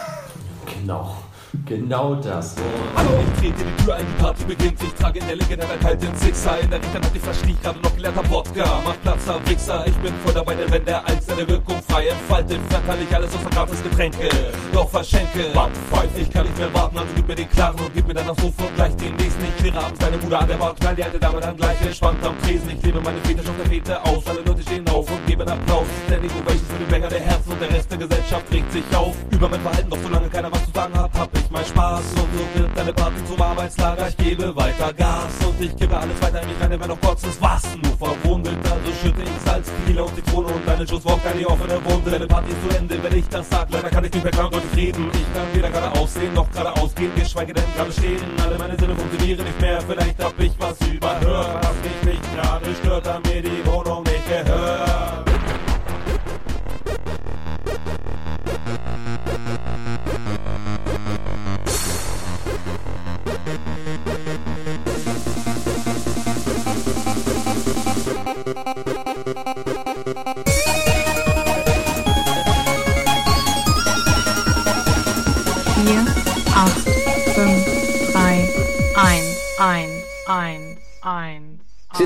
Genau. 0.81 1.14
Genau 1.64 2.14
das. 2.16 2.56
Hallo, 2.94 3.10
ich 3.20 3.40
trete 3.40 3.64
die 3.64 3.84
Tür 3.84 3.96
ein, 3.96 4.06
die 4.06 4.22
Party 4.22 4.44
beginnt. 4.44 4.82
Ich 4.82 4.92
trage 4.94 5.18
in 5.18 5.26
der 5.26 5.36
Linke 5.36 5.56
der 5.56 5.66
halt 5.82 6.02
den 6.02 6.14
Sixer. 6.14 6.60
In 6.60 6.70
der 6.70 6.80
rechten 6.80 6.94
Hand, 6.94 7.10
ich 7.14 7.22
verstich 7.22 7.60
gerade 7.62 7.78
noch 7.80 7.94
gelernter 7.94 8.30
Wodka. 8.30 8.82
Mach 8.84 9.00
Platz, 9.02 9.24
da 9.26 9.38
Wichser. 9.48 9.84
Ich 9.86 9.96
bin 9.96 10.12
voll 10.24 10.34
dabei, 10.34 10.54
denn 10.54 10.70
wenn 10.70 10.84
der 10.84 11.04
Eins 11.06 11.26
seine 11.26 11.48
Wirkung 11.48 11.76
frei 11.88 12.08
entfaltet, 12.08 12.60
verteile 12.68 13.02
ich 13.02 13.14
alles 13.14 13.34
außer 13.34 13.50
gratis 13.50 13.82
Getränke. 13.82 14.28
Doch 14.72 14.88
verschenke. 14.90 15.46
Warte, 15.54 15.78
Pfeif, 15.90 16.10
ich 16.18 16.30
kann 16.30 16.46
nicht 16.46 16.58
mehr 16.58 16.72
warten, 16.74 16.98
also 16.98 17.10
gib 17.14 17.28
mir 17.28 17.34
den 17.34 17.50
Klaren 17.50 17.80
und 17.80 17.94
gib 17.94 18.06
mir 18.06 18.14
dann 18.14 18.28
auch 18.28 18.38
sofort 18.38 18.74
gleich 18.74 18.96
den 18.96 19.14
nächsten. 19.16 19.44
Ich 19.44 19.56
kläre 19.56 19.78
abends 19.84 19.98
deine 20.00 20.18
Mutter 20.18 20.40
an 20.40 20.48
der 20.48 20.56
Bar, 20.56 20.74
knall 20.74 20.94
die 20.96 21.04
alte 21.04 21.18
Dame 21.18 21.40
dann 21.40 21.56
gleich 21.56 21.80
entspannt 21.82 22.24
am 22.24 22.38
Tresen. 22.42 22.70
Ich 22.70 22.82
lebe 22.82 23.00
meine 23.00 23.18
Fetisch 23.20 23.48
auf 23.48 23.56
der 23.56 23.66
Fete 23.66 24.02
aus. 24.04 24.26
Alle 24.26 24.40
Leute 24.40 24.62
stehen 24.62 24.88
auf 24.88 25.10
und 25.10 25.26
geben 25.26 25.48
Applaus. 25.48 25.86
Standing 26.06 26.30
Ovations 26.30 26.68
für 26.68 26.78
den 26.78 26.88
Banger 26.88 27.08
der 27.08 27.20
Herzen 27.20 27.52
und 27.52 27.60
der 27.60 27.70
Rest 27.70 27.90
der 27.90 27.98
Gesellschaft 27.98 28.44
regt 28.52 28.72
sich 28.72 28.84
auf. 28.96 29.14
Über 29.30 29.48
mein 29.48 29.60
Verhalten, 29.60 29.90
doch 29.90 29.98
solange 30.02 30.28
keiner 30.28 30.52
was 30.52 30.64
zu 30.64 30.70
sagen 30.72 30.94
hat, 30.94 31.10
hab 31.18 31.36
ich 31.36 31.45
nicht 31.46 31.52
mein 31.52 31.64
Spaß. 31.64 32.02
Und 32.12 32.16
so 32.16 32.61
wird 32.61 32.76
deine 32.76 32.92
Party 32.92 33.24
zum 33.24 33.40
Arbeitslager. 33.40 34.09
Ich 34.09 34.16
gebe 34.16 34.56
weiter 34.56 34.92
Gas 34.92 35.32
und 35.46 35.61
ich 35.61 35.76
kippe 35.76 35.96
alles 35.96 36.20
weiter 36.20 36.42
in 36.42 36.48
mich 36.48 36.61
rein, 36.61 36.80
wenn 36.80 36.88
noch 36.88 37.00
kurz 37.00 37.24
ist 37.24 37.40
was. 37.40 37.62
Nur 37.82 37.96
verwundet, 37.96 38.56
also 38.64 38.92
schütte 39.02 39.22
ich 39.22 39.42
Salz, 39.44 39.70
auf 39.98 40.12
die 40.14 40.22
Zitrone 40.22 40.48
und 40.48 40.66
deine 40.66 40.87
Schuss 40.87 41.06
an 41.06 41.38
die 41.38 41.46
offene 41.46 41.85
Wunde. 41.85 42.11
Deine 42.11 42.26
Party 42.26 42.50
ist 42.50 42.68
zu 42.68 42.76
Ende, 42.76 43.02
wenn 43.02 43.18
ich 43.18 43.28
das 43.28 43.48
sag. 43.48 43.70
Leider 43.70 43.88
kann 43.88 44.04
ich 44.04 44.12
nicht 44.12 44.22
mehr 44.22 44.32
klar 44.32 44.46
und 44.46 44.54
deutlich 44.54 44.76
reden. 44.76 45.11
Ich 45.12 45.35
kann 45.35 45.46
weder 45.54 45.70
gerade 45.70 45.98
aussehen 45.98 46.35
noch 46.35 46.50
gerade 46.50 46.74
ausgehen, 46.76 47.12
geschweige 47.14 47.52
denn 47.52 47.64
gerade 47.76 47.92
stehen. 47.92 48.20
Alle 48.42 48.59
meine 48.59 48.78
Sinne 48.78 48.94
funktionieren 48.96 49.44
nicht 49.44 49.61
mehr. 49.61 49.80
Vielleicht 49.80 50.22
hab 50.22 50.38
ich 50.40 50.52
was 50.59 50.80
überhört, 50.88 51.64
was 51.64 51.74
mich 51.82 52.14
nicht 52.14 52.35
gerade 52.35 52.74
stört, 52.74 53.06
da 53.06 53.20
mir 53.20 53.42
die 53.42 53.66
Wohnung 53.66 54.02
nicht 54.02 54.26
gehört. 54.28 55.05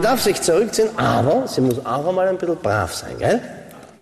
Darf 0.00 0.22
sich 0.22 0.40
zurückziehen, 0.40 0.88
aber 0.96 1.46
sie 1.46 1.60
muss 1.60 1.84
auch 1.84 2.06
einmal 2.06 2.28
ein 2.28 2.38
bisschen 2.38 2.56
brav 2.56 2.94
sein, 2.94 3.16
gell? 3.18 3.40